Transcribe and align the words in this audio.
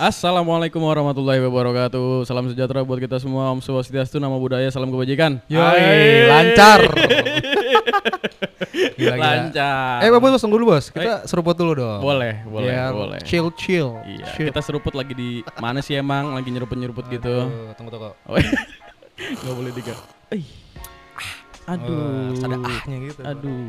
Assalamualaikum 0.00 0.80
warahmatullahi 0.80 1.44
wabarakatuh. 1.44 2.24
Salam 2.24 2.48
sejahtera 2.48 2.80
buat 2.80 2.96
kita 2.96 3.20
semua. 3.20 3.52
Om 3.52 3.60
Swastiastu, 3.60 4.16
nama 4.16 4.32
budaya, 4.40 4.64
salam 4.72 4.88
kebajikan. 4.88 5.44
Yoi, 5.44 6.24
lancar. 6.24 6.88
Gila, 8.96 8.96
gila. 8.96 9.16
Lancar. 9.20 10.00
Eh, 10.00 10.08
bos, 10.08 10.40
tunggu 10.40 10.56
dulu, 10.56 10.72
Bos. 10.72 10.88
Kita 10.88 11.28
seruput 11.28 11.52
dulu 11.52 11.84
dong. 11.84 12.00
Boleh, 12.00 12.40
boleh, 12.48 12.72
Biar 12.72 12.96
boleh. 12.96 13.20
Chill, 13.28 13.52
chill. 13.60 14.00
Iya, 14.08 14.24
Chill. 14.32 14.48
kita 14.48 14.64
seruput 14.64 14.96
lagi 14.96 15.12
di 15.12 15.44
mana 15.60 15.84
sih 15.84 16.00
emang? 16.00 16.32
Lagi 16.32 16.48
nyeruput-nyeruput 16.48 17.04
gitu. 17.12 17.52
Tunggu, 17.76 17.92
tunggu. 17.92 18.16
Oh. 18.24 18.40
Nggak 19.44 19.52
boleh 19.52 19.72
diga. 19.76 19.92
Eh. 20.32 20.69
Aduh. 21.70 22.34
Harus 22.34 22.42
ada 22.42 22.56
ahnya 22.58 22.96
gitu. 23.06 23.20
Aduh. 23.22 23.62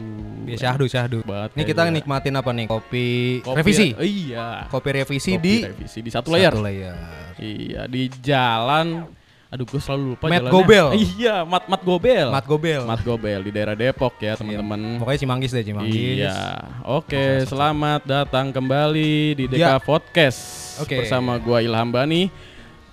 Biar 0.44 0.58
syahdu, 0.58 0.86
syahdu. 0.90 1.18
Banget 1.22 1.50
Ini 1.54 1.64
kita 1.64 1.82
nikmatin 1.88 2.34
apa 2.34 2.50
nih? 2.50 2.66
Kopi, 2.66 3.08
Kopi- 3.46 3.58
revisi. 3.62 3.88
Iya. 3.94 4.66
Kopi 4.68 4.90
revisi 4.90 5.32
Kopi 5.38 5.44
di 5.44 5.56
revisi 5.62 6.00
di 6.02 6.10
satu 6.10 6.34
layar. 6.34 6.54
Satu 6.58 6.66
layar. 6.66 6.96
Iya, 7.38 7.82
di 7.86 8.10
jalan 8.22 9.06
Aduh, 9.52 9.68
gue 9.68 9.84
selalu 9.84 10.16
lupa 10.16 10.32
Mat 10.32 10.40
jalannya. 10.40 10.54
Gobel. 10.56 10.86
Iya, 11.20 11.36
Mat 11.44 11.68
Mat 11.68 11.82
Gobel. 11.84 12.28
Mat 12.32 12.46
Gobel. 12.48 12.82
Mat 12.88 13.02
Gobel 13.04 13.40
di 13.44 13.52
daerah 13.52 13.76
Depok 13.76 14.16
ya, 14.24 14.40
teman-teman. 14.40 14.96
Pokoknya 15.04 15.20
Cimanggis 15.20 15.52
deh, 15.52 15.60
Cimanggis. 15.60 16.24
Iya. 16.24 16.40
Oke, 16.88 17.44
selamat 17.44 18.08
datang 18.08 18.56
kembali 18.56 19.36
di 19.36 19.52
DK 19.52 19.60
Ya. 19.60 19.76
Podcast. 19.76 20.40
Oke. 20.80 21.04
Bersama 21.04 21.36
gua 21.36 21.60
Ilham 21.60 21.92
Bani, 21.92 22.32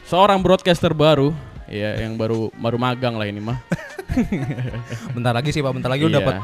seorang 0.03 0.43
broadcaster 0.43 0.91
baru, 0.91 1.31
ya 1.69 2.01
yang 2.01 2.17
baru 2.17 2.49
baru 2.53 2.77
magang 2.77 3.15
lah 3.17 3.27
ini 3.29 3.41
mah. 3.41 3.59
Bentar 5.15 5.33
lagi 5.33 5.53
sih, 5.53 5.61
Pak. 5.61 5.73
Bentar 5.73 5.91
lagi 5.93 6.05
udah 6.05 6.21
Iya. 6.21 6.25
dapat 6.25 6.37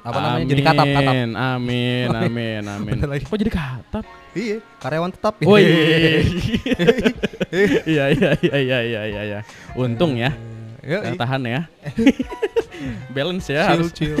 apa 0.00 0.16
namanya? 0.18 0.46
Jadi 0.48 0.62
katap, 0.64 0.86
katap. 0.88 1.12
Amin, 1.12 1.28
amin, 1.36 2.08
amin, 2.24 2.62
amin. 2.64 2.92
Bentar 2.96 3.08
lagi. 3.12 3.22
Kok 3.28 3.36
jadi 3.36 3.52
katap? 3.52 4.04
Iya, 4.32 4.56
karyawan 4.80 5.10
tetap. 5.12 5.34
Oh 5.44 5.56
iya. 5.56 6.24
Iya 7.50 8.04
iya 8.14 8.30
iya 8.38 8.56
iya 8.62 8.78
iya 8.78 9.02
iya. 9.10 9.22
iya. 9.26 9.38
Untung 9.74 10.14
ya. 10.14 10.30
Yoi. 10.86 11.02
Yang 11.12 11.18
tahan 11.18 11.42
ya. 11.44 11.60
Balance 13.10 13.50
ya. 13.50 13.62
Chill, 13.66 13.70
harus. 13.74 13.90
chill, 13.92 14.18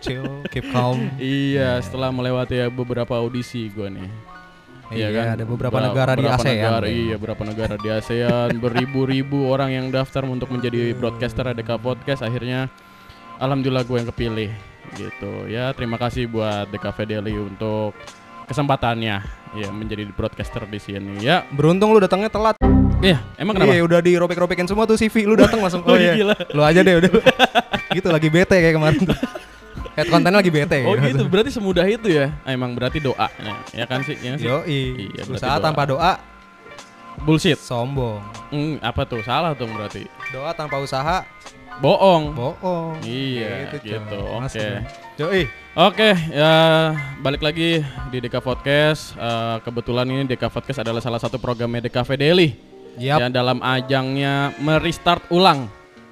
chill, 0.00 0.26
keep 0.48 0.64
calm. 0.70 1.10
Iya, 1.18 1.82
setelah 1.82 2.14
melewati 2.14 2.56
beberapa 2.70 3.18
audisi 3.18 3.66
gua 3.74 3.90
nih. 3.90 4.06
Iya, 4.90 5.32
ada 5.32 5.44
beberapa 5.44 5.70
Ber- 5.72 5.86
negara 5.86 6.12
di 6.12 6.26
ASEAN. 6.26 6.58
negara, 6.58 6.86
iya, 6.86 7.14
beberapa 7.14 7.42
negara 7.42 7.74
di 7.74 7.88
ASEAN, 7.88 8.58
beribu-ribu 8.58 9.46
orang 9.46 9.70
yang 9.70 9.86
daftar 9.88 10.26
untuk 10.26 10.50
menjadi 10.50 10.90
broadcaster 10.92 11.46
ADK 11.46 11.78
Podcast. 11.78 12.20
Akhirnya, 12.20 12.66
alhamdulillah 13.38 13.82
gue 13.82 13.96
yang 13.96 14.08
kepilih, 14.08 14.50
gitu. 14.94 15.46
Ya, 15.46 15.70
terima 15.72 15.94
kasih 15.94 16.26
buat 16.26 16.66
DKV 16.68 16.98
Daily 17.06 17.34
untuk 17.34 17.94
kesempatannya, 18.44 19.16
ya 19.54 19.68
menjadi 19.70 20.10
broadcaster 20.10 20.66
di 20.66 20.76
sini. 20.76 21.22
Ya, 21.22 21.46
Beruntung 21.48 21.94
lu 21.94 22.02
datangnya 22.02 22.26
telat. 22.26 22.58
iya, 22.98 23.22
emang 23.38 23.54
kenapa? 23.54 23.70
Iya, 23.70 23.86
udah 23.86 24.00
dirobek-robekin 24.02 24.66
semua 24.66 24.84
tuh 24.84 24.98
CV 24.98 25.22
lu 25.22 25.38
datang 25.38 25.62
langsung. 25.62 25.82
Oh, 25.86 25.94
Oh 25.94 25.96
iya. 25.96 26.18
gila. 26.18 26.34
Lu 26.50 26.60
aja 26.60 26.82
deh 26.82 26.98
udah. 26.98 27.10
gitu 27.94 28.10
lagi 28.10 28.26
bete 28.26 28.58
kayak 28.58 28.74
kemarin 28.74 29.06
tuh. 29.06 29.18
Head 30.02 30.10
kontennya 30.10 30.38
lagi 30.40 30.50
bete 30.50 30.78
Oh 30.82 30.94
gitu, 30.96 31.24
berarti 31.28 31.50
semudah 31.50 31.84
itu 31.84 32.08
ya? 32.08 32.32
Ah, 32.42 32.52
emang 32.52 32.72
berarti 32.72 32.98
doa, 32.98 33.28
nah, 33.38 33.60
ya 33.70 33.84
kan 33.84 34.00
sih? 34.00 34.16
Ya 34.20 34.36
sih? 34.36 34.48
Yoi. 34.48 35.12
Iya, 35.12 35.22
Usaha 35.26 35.56
doa. 35.56 35.64
tanpa 35.64 35.82
doa 35.84 36.12
Bullshit. 37.20 37.60
sombong. 37.60 38.22
Hmm, 38.48 38.80
apa 38.80 39.04
tuh? 39.04 39.20
Salah 39.20 39.52
tuh 39.52 39.68
berarti. 39.68 40.08
Doa 40.32 40.56
tanpa 40.56 40.80
usaha 40.80 41.22
Bohong. 41.80 42.32
bohong. 42.32 43.00
Iya, 43.04 43.72
coy. 43.72 43.80
gitu. 43.84 44.18
Mas, 44.36 44.52
Oke. 44.52 44.68
Yoi. 45.16 45.42
Oke, 45.70 46.10
ya 46.28 46.52
balik 47.20 47.40
lagi 47.40 47.80
di 48.10 48.18
DK 48.18 48.40
Podcast. 48.40 49.14
Eh, 49.14 49.56
kebetulan 49.62 50.04
ini 50.04 50.26
DK 50.26 50.50
Podcast 50.50 50.82
adalah 50.82 50.98
salah 50.98 51.20
satu 51.20 51.38
programnya 51.38 51.86
DKV 51.86 52.10
Daily. 52.16 52.48
Yap. 52.98 53.22
Yang 53.22 53.32
dalam 53.32 53.58
ajangnya 53.62 54.50
merestart 54.58 55.22
ulang. 55.30 55.70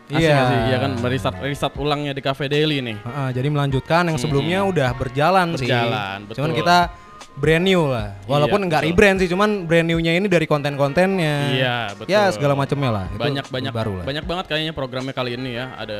Asik 0.09 0.25
Iya. 0.25 0.37
sih? 0.43 0.59
Iya 0.69 0.77
kan 0.79 0.91
merestart 0.97 1.37
restart 1.39 1.75
ulangnya 1.77 2.13
DKV 2.13 2.41
Daily 2.47 2.79
nih. 2.81 2.97
Heeh, 2.99 3.29
jadi 3.33 3.49
melanjutkan 3.49 4.09
yang 4.09 4.17
sebelumnya 4.17 4.65
udah 4.65 4.91
berjalan, 4.93 5.53
sih. 5.55 5.69
Berjalan, 5.69 6.19
betul. 6.25 6.37
Cuman 6.41 6.51
kita 6.53 6.77
brand 7.35 7.63
new 7.63 7.87
lah. 7.87 8.19
Walaupun 8.25 8.61
Iya, 8.61 8.67
nggak 8.67 8.83
betul. 8.83 8.95
rebrand 8.95 9.17
sih, 9.21 9.29
cuman 9.29 9.51
brand 9.63 9.87
new-nya 9.87 10.13
ini 10.17 10.27
dari 10.27 10.43
konten-kontennya. 10.45 11.37
Iya, 11.55 11.77
betul. 11.95 12.11
Ya 12.11 12.27
segala 12.33 12.57
macamnya 12.57 12.91
lah. 12.91 13.07
Itu 13.07 13.21
banyak 13.21 13.47
banyak 13.47 13.73
baru 13.73 13.93
lah. 13.95 14.05
banyak 14.05 14.25
banget 14.27 14.45
kayaknya 14.49 14.73
programnya 14.73 15.13
kali 15.13 15.37
ini 15.37 15.55
ya. 15.55 15.71
Ada 15.77 15.99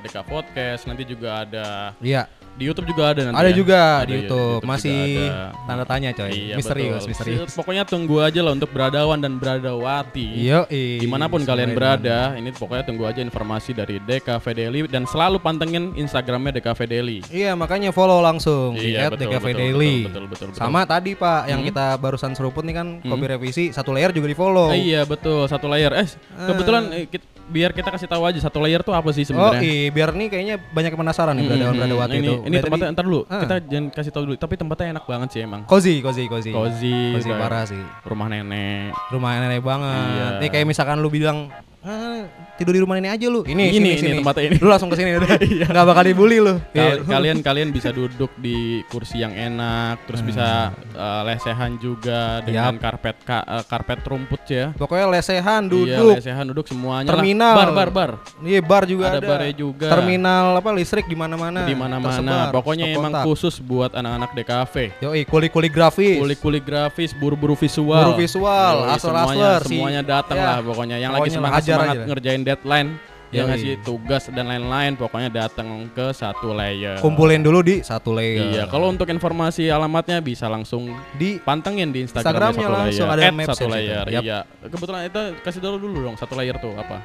DK 0.00 0.16
Podcast, 0.24 0.82
nanti 0.88 1.04
juga 1.04 1.44
ada 1.44 1.94
Iya. 2.00 2.26
Di 2.50 2.64
YouTube 2.64 2.86
juga 2.86 3.10
ada 3.10 3.20
nanti. 3.24 3.36
Ada 3.36 3.50
ya? 3.50 3.56
juga 3.56 3.80
Ada 3.80 4.04
di 4.04 4.12
ya, 4.12 4.18
YouTube. 4.20 4.60
Masih 4.62 4.92
juga 4.92 5.30
ada. 5.30 5.66
tanda 5.66 5.84
tanya 5.84 6.08
coy. 6.10 6.30
Iya, 6.30 6.54
misterius, 6.54 6.94
betul. 6.96 7.08
misterius. 7.08 7.50
Pokoknya 7.52 7.82
tunggu 7.84 8.16
aja 8.18 8.40
lah 8.40 8.52
untuk 8.52 8.70
beradawan 8.70 9.18
dan 9.18 9.32
beradawati. 9.36 10.26
Iya, 10.40 10.58
Di 10.70 11.06
mana 11.06 11.26
pun 11.26 11.40
kalian 11.40 11.72
berada, 11.72 12.34
ini 12.34 12.50
pokoknya 12.50 12.84
tunggu 12.84 13.04
aja 13.04 13.20
informasi 13.20 13.72
dari 13.72 13.96
DKV 13.98 14.44
Daily 14.50 14.80
dan 14.86 15.04
selalu 15.04 15.38
pantengin 15.38 15.94
Instagramnya 15.94 16.52
DKV 16.54 16.80
Daily. 16.84 17.18
Iya, 17.26 17.54
makanya 17.54 17.90
follow 17.90 18.20
langsung 18.20 18.74
di 18.74 18.92
Iya, 18.92 19.08
betul, 19.08 19.30
DKV 19.30 19.44
betul, 19.46 19.56
Daily. 19.56 19.94
betul, 20.02 20.04
betul, 20.04 20.24
betul, 20.28 20.46
betul. 20.52 20.60
Sama 20.60 20.80
tadi 20.84 21.12
Pak, 21.12 21.40
yang 21.46 21.60
kita 21.62 21.96
barusan 21.96 22.32
seruput 22.32 22.62
nih 22.62 22.74
kan 22.74 22.86
kopi 23.00 23.24
revisi 23.26 23.64
satu 23.70 23.90
layer 23.90 24.10
juga 24.10 24.26
di 24.26 24.36
follow. 24.36 24.68
Ah, 24.68 24.76
iya 24.76 25.02
betul 25.02 25.46
satu 25.46 25.66
layer. 25.66 25.92
Eh 25.94 26.06
kebetulan 26.46 26.84
eh, 26.92 27.06
kit- 27.06 27.28
biar 27.50 27.74
kita 27.74 27.90
kasih 27.90 28.06
tahu 28.06 28.22
aja 28.22 28.38
satu 28.38 28.62
layer 28.62 28.78
tuh 28.78 28.94
apa 28.94 29.10
sih 29.10 29.26
Oh 29.26 29.34
sebenarnya? 29.50 29.58
iya, 29.60 29.90
biar 29.90 30.14
nih 30.14 30.26
kayaknya 30.28 30.56
banyak 30.70 30.90
yang 30.94 31.00
penasaran 31.02 31.34
nih 31.34 31.44
beradawan 31.44 31.74
beradawati 31.74 32.14
ini, 32.14 32.22
itu. 32.22 32.34
Ini 32.46 32.49
Udah 32.52 32.62
tempatnya 32.62 32.86
tadi- 32.86 32.94
ntar 32.94 33.04
dulu. 33.04 33.20
Ah. 33.26 33.40
Kita 33.40 33.56
jangan 33.62 33.86
kasih 33.90 34.10
tahu 34.10 34.22
dulu. 34.24 34.36
Tapi 34.36 34.54
tempatnya 34.56 34.86
enak 34.92 35.04
banget 35.04 35.28
sih 35.30 35.40
emang. 35.40 35.62
cozy, 35.64 35.94
cozy, 36.00 36.24
cozy. 36.26 36.50
Cozy, 36.50 36.98
Cozy 37.14 37.28
kayak 37.28 37.40
parah 37.40 37.64
sih. 37.64 37.82
Rumah 38.02 38.26
nenek. 38.26 38.90
Rumah 39.08 39.30
nenek 39.38 39.60
banget. 39.60 40.06
Iya. 40.10 40.26
Nih 40.38 40.48
kayak 40.48 40.66
misalkan 40.66 40.98
lu 40.98 41.08
bilang 41.08 41.48
ah, 41.80 42.26
tidur 42.60 42.72
di 42.72 42.80
rumah 42.80 42.94
nenek 42.94 43.16
aja 43.16 43.26
lu. 43.26 43.40
Ini, 43.42 43.72
Ini, 43.72 43.90
sini, 43.96 43.96
ini 44.04 44.18
tempatnya 44.18 44.44
ini. 44.46 44.56
Lu 44.56 44.68
langsung 44.68 44.86
ke 44.86 44.96
sini 44.96 45.16
udah. 45.16 45.28
Enggak 45.66 45.86
bakal 45.86 46.04
dibully 46.04 46.38
lu. 46.38 46.54
Kal- 46.70 47.00
Iya. 47.00 47.06
kalian 47.06 47.38
kalian 47.40 47.68
bisa 47.70 47.88
duduk 47.90 48.28
di 48.36 48.58
kursi 48.86 49.18
yang 49.18 49.30
enak, 49.30 50.04
terus 50.04 50.20
bisa 50.20 50.68
uh, 50.92 51.22
lesehan 51.24 51.76
juga 51.76 52.42
dengan 52.42 52.74
Yap. 52.74 52.82
karpet 52.82 53.16
ka- 53.22 53.42
uh, 53.42 53.64
karpet 53.64 54.00
rumput 54.02 54.42
ya. 54.44 54.70
Pokoknya 54.72 55.06
lesehan 55.08 55.62
Iya, 55.62 55.70
duduk. 55.70 56.12
lesehan 56.16 56.44
duduk 56.46 56.66
semuanya 56.66 57.08
Terminal. 57.08 57.52
lah. 57.52 57.58
Bar 57.58 57.70
bar 57.72 57.90
bar. 57.90 58.10
Iya, 58.40 58.60
bar 58.60 58.84
juga 58.84 59.04
Ada 59.08 59.18
ada. 59.18 59.26
barnya 59.26 59.54
juga. 59.54 59.86
Terminal 59.88 60.44
apa 60.54 60.70
listrik 60.70 61.06
di 61.06 61.14
mana-mana. 61.14 61.64
Di 61.64 61.72
mana-mana. 61.72 62.50
Pokoknya 62.50 62.90
emang 62.90 63.10
kontak. 63.10 63.24
khusus 63.24 63.54
buat 63.58 63.92
anak-anak 63.92 64.30
DKV. 64.34 64.74
Yoi, 65.00 65.22
kuli-kuli 65.24 65.68
grafis. 65.68 66.18
Kulik-kulik 66.18 66.62
grafis, 66.62 67.10
buru-buru 67.12 67.54
visual. 67.54 68.02
Buru 68.04 68.18
visual, 68.18 68.76
asler-asler, 68.90 69.60
semuanya, 69.62 69.64
semuanya 69.64 70.02
datang 70.02 70.36
ya. 70.36 70.44
lah 70.44 70.58
pokoknya. 70.60 70.96
Yang 70.96 71.10
lagi 71.10 71.20
Pokoknya 71.22 71.36
semangat 71.38 71.56
hajar 71.56 71.76
semangat 71.78 71.94
aja. 71.94 72.06
ngerjain 72.10 72.42
deadline, 72.50 72.98
yang 73.30 73.46
Yoi. 73.46 73.50
ngasih 73.54 73.72
tugas 73.80 74.26
dan 74.26 74.50
lain-lain, 74.50 74.98
pokoknya 74.98 75.30
datang 75.30 75.86
ke 75.94 76.10
satu 76.10 76.50
layer. 76.50 76.98
Kumpulin 76.98 77.38
dulu 77.40 77.62
di 77.62 77.78
satu 77.78 78.10
layer. 78.10 78.50
Iya, 78.50 78.64
kalau 78.66 78.90
untuk 78.90 79.06
informasi 79.06 79.70
alamatnya 79.70 80.18
bisa 80.18 80.50
langsung 80.50 80.90
di 81.14 81.38
pantengin 81.38 81.94
di 81.94 82.02
Instagramnya 82.02 82.50
Instagramnya 82.50 82.66
satu 82.66 82.74
langsung, 82.74 83.06
layer. 83.06 83.22
ada 83.22 83.30
maps 83.30 83.48
satu 83.54 83.66
layer. 83.70 84.04
Yap. 84.10 84.22
Iya. 84.26 84.38
Kebetulan 84.66 85.00
itu 85.06 85.20
kasih 85.40 85.60
dulu 85.62 85.76
dulu 85.78 85.98
dong 86.10 86.16
satu 86.18 86.34
layer 86.34 86.58
tuh 86.58 86.74
apa? 86.74 86.98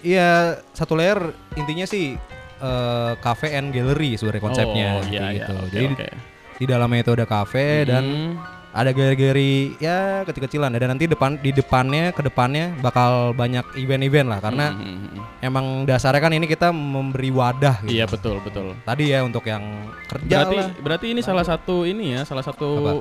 Iya, 0.00 0.30
satu 0.72 0.96
layer 0.96 1.18
intinya 1.54 1.84
sih 1.84 2.16
eh 2.56 3.12
cafe 3.20 3.52
and 3.52 3.68
gallery 3.68 4.16
sebenarnya 4.16 4.40
konsepnya 4.40 4.86
Oh, 4.96 5.04
iya, 5.04 5.20
kayak 5.20 5.20
iya. 5.20 5.36
gitu. 5.36 5.52
Oke, 5.60 5.72
Jadi 5.76 5.86
oke. 5.92 6.08
di 6.56 6.64
dalamnya 6.64 7.00
itu 7.04 7.12
ada 7.12 7.26
cafe 7.28 7.84
dan 7.84 8.04
Hmm. 8.06 8.32
Ada 8.76 8.92
galeri-galeri 8.92 9.52
ya 9.78 9.98
kecil-kecilan 10.22 10.68
dan 10.70 10.92
nanti 10.92 11.08
depan 11.08 11.34
di 11.36 11.48
depannya 11.48 12.12
ke 12.12 12.20
depannya 12.20 12.76
bakal 12.78 13.32
banyak 13.32 13.64
event-event 13.74 14.28
lah 14.28 14.38
karena 14.38 14.66
Hmm, 14.68 14.84
hmm, 14.84 14.98
hmm. 15.10 15.24
emang 15.40 15.66
dasarnya 15.82 16.20
kan 16.20 16.30
ini 16.30 16.44
kita 16.44 16.68
memberi 16.70 17.30
wadah 17.30 17.80
gitu. 17.82 17.90
Iya 17.90 18.04
betul 18.04 18.36
betul. 18.40 18.76
Tadi 18.78 19.04
ya 19.08 19.24
untuk 19.24 19.42
yang 19.42 19.64
kerja 20.06 20.44
Berarti 20.44 20.56
lah. 20.56 20.68
berarti 20.76 21.06
ini 21.08 21.20
salah 21.20 21.42
satu 21.42 21.82
ini 21.82 22.12
ya, 22.12 22.22
salah 22.22 22.44
satu 22.44 23.00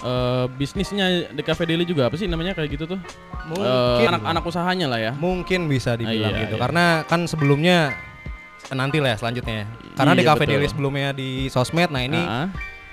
eh, 0.00 0.46
bisnisnya 0.50 1.06
di 1.28 1.40
Cafe 1.40 1.64
Daily 1.64 1.84
juga 1.84 2.06
apa 2.06 2.14
sih 2.14 2.24
namanya 2.24 2.52
kayak 2.52 2.68
gitu 2.70 2.84
tuh? 2.86 3.00
Mungkin 3.46 3.64
Eh, 4.04 4.10
anak-anak 4.10 4.44
usahanya 4.44 4.86
lah 4.86 5.00
ya. 5.00 5.12
mungkin 5.12 5.64
bisa 5.64 5.96
dibilang 5.96 6.28
iya, 6.30 6.44
gitu 6.44 6.54
iya. 6.54 6.60
karena 6.60 6.84
kan 7.04 7.24
sebelumnya 7.24 7.96
nanti 8.70 9.00
lah 9.00 9.12
ya 9.12 9.18
selanjutnya 9.18 9.66
karena 9.96 10.12
di 10.12 10.22
Iya, 10.22 10.28
cafe 10.30 10.44
betul. 10.44 10.52
daily 10.54 10.68
sebelumnya 10.68 11.08
di 11.10 11.28
sosmed 11.48 11.90
nah 11.90 11.98
ini 12.00 12.20
Ah, 12.20 12.46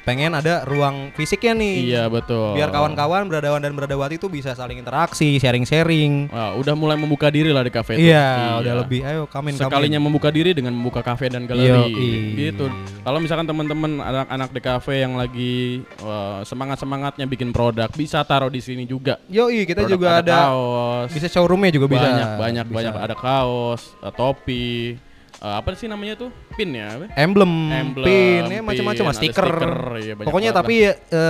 pengen 0.08 0.32
ada 0.32 0.64
ruang 0.64 1.12
fisiknya 1.12 1.52
nih 1.52 1.76
iya 1.84 2.04
betul. 2.08 2.56
biar 2.56 2.72
kawan-kawan 2.72 3.28
beradawan 3.28 3.60
dan 3.60 3.76
beradawati 3.76 4.16
itu 4.16 4.32
bisa 4.32 4.56
saling 4.56 4.80
interaksi 4.80 5.36
sharing-sharing 5.36 6.32
Wah, 6.32 6.56
udah 6.56 6.72
mulai 6.74 6.96
membuka 6.96 7.28
diri 7.28 7.52
lah 7.52 7.60
di 7.60 7.70
kafe 7.70 8.00
itu. 8.00 8.08
iya 8.08 8.56
udah 8.56 8.74
lebih 8.88 9.04
ayo 9.04 9.28
kamin 9.28 9.60
Sekalinya 9.60 10.00
membuka 10.00 10.32
diri 10.32 10.56
dengan 10.56 10.72
membuka 10.72 11.04
kafe 11.04 11.28
dan 11.28 11.44
galeri. 11.44 11.92
Yoi. 11.92 12.14
Gitu. 12.38 12.70
Kalau 13.02 13.20
misalkan 13.20 13.44
teman-teman 13.44 14.00
anak-anak 14.00 14.50
di 14.54 14.62
kafe 14.62 15.02
yang 15.02 15.18
lagi 15.18 15.82
eh, 15.84 16.40
semangat-semangatnya 16.46 17.26
bikin 17.26 17.50
produk, 17.52 17.90
bisa 17.92 18.22
taruh 18.24 18.48
di 18.48 18.62
sini 18.62 18.88
juga. 18.88 19.18
Yoi 19.28 19.66
kita 19.66 19.84
Produk 19.84 19.98
juga 19.98 20.08
ada, 20.22 20.38
kaos. 20.48 21.10
bisa 21.12 21.28
showroomnya 21.28 21.74
juga 21.74 21.90
bisa 21.90 22.06
banyak 22.06 22.30
banyak 22.38 22.66
Bisa. 22.70 22.76
banyak 22.78 22.94
ada 22.96 23.16
kaos, 23.18 23.82
eh, 24.00 24.14
topi, 24.14 24.96
eh, 25.38 25.56
apa 25.56 25.74
sih 25.74 25.86
namanya 25.86 26.18
tuh? 26.18 26.30
Pin 26.54 26.72
ya? 26.72 26.98
emblem, 27.14 27.52
Emblem, 27.70 28.06
pin 28.06 28.44
ya 28.48 28.60
macam-macam 28.62 29.06
ada 29.06 29.16
stiker, 29.16 29.46
stiker, 29.46 29.74
banyak 30.14 30.26
pokoknya 30.26 30.52
tapi 30.52 30.76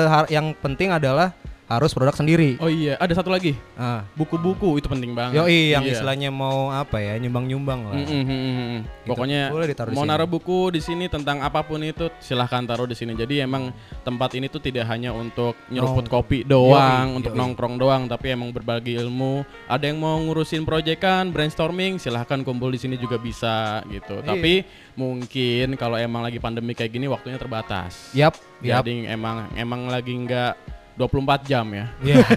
har- 0.08 0.30
yang 0.30 0.56
penting 0.56 0.90
adalah 0.90 1.36
harus 1.68 1.92
produk 1.92 2.16
sendiri. 2.16 2.56
Oh 2.58 2.72
iya, 2.72 2.96
ada 2.96 3.12
satu 3.12 3.28
lagi. 3.28 3.52
Ah. 3.76 4.08
Buku-buku 4.16 4.80
itu 4.80 4.88
penting 4.88 5.12
banget. 5.12 5.36
Yoi 5.36 5.76
yang 5.76 5.84
Iya. 5.84 6.00
istilahnya 6.00 6.32
mau 6.32 6.72
apa 6.72 6.96
ya 6.98 7.20
nyumbang-nyumbang 7.20 7.80
lah. 7.84 7.94
Mm, 7.94 8.08
mm, 8.08 8.24
mm, 8.24 8.40
mm, 8.40 8.56
mm. 8.56 8.82
Pokoknya 9.04 9.42
boleh 9.52 9.68
ditaruh 9.68 9.92
di 9.92 9.96
mau 9.96 10.08
naruh 10.08 10.24
buku 10.26 10.72
di 10.72 10.80
sini 10.80 11.12
tentang 11.12 11.44
apa 11.44 11.60
pun 11.62 11.84
itu 11.84 12.08
silahkan 12.24 12.64
taruh 12.64 12.88
di 12.88 12.96
sini. 12.96 13.12
Jadi 13.14 13.44
emang 13.44 13.76
tempat 14.02 14.40
ini 14.40 14.48
tuh 14.48 14.64
tidak 14.64 14.88
hanya 14.88 15.12
untuk 15.12 15.60
nyeruput 15.68 16.08
Nong- 16.08 16.14
kopi 16.14 16.48
doang, 16.48 17.12
Yoi, 17.12 17.18
untuk 17.20 17.36
yoi. 17.36 17.40
nongkrong 17.44 17.76
doang, 17.76 18.08
tapi 18.08 18.32
emang 18.32 18.56
berbagi 18.56 18.96
ilmu. 18.96 19.44
Ada 19.68 19.92
yang 19.92 20.00
mau 20.00 20.16
ngurusin 20.18 20.64
proyekan, 20.64 21.36
brainstorming, 21.36 22.00
silahkan 22.00 22.48
kumpul 22.48 22.72
di 22.72 22.80
sini 22.80 22.96
juga 22.96 23.20
bisa 23.20 23.84
gitu. 23.88 24.24
Iya. 24.24 24.26
Tapi 24.26 24.54
mungkin 24.96 25.76
kalau 25.76 26.00
emang 26.00 26.24
lagi 26.24 26.40
pandemi 26.40 26.72
kayak 26.72 26.90
gini 26.90 27.06
waktunya 27.06 27.36
terbatas. 27.36 28.16
Yap, 28.16 28.40
yap. 28.60 28.82
Jadi 28.82 29.04
emang 29.06 29.52
emang 29.54 29.86
lagi 29.88 30.16
nggak 30.16 30.54
24 30.98 31.46
jam 31.46 31.66
ya. 31.72 31.86
Iya. 32.04 32.26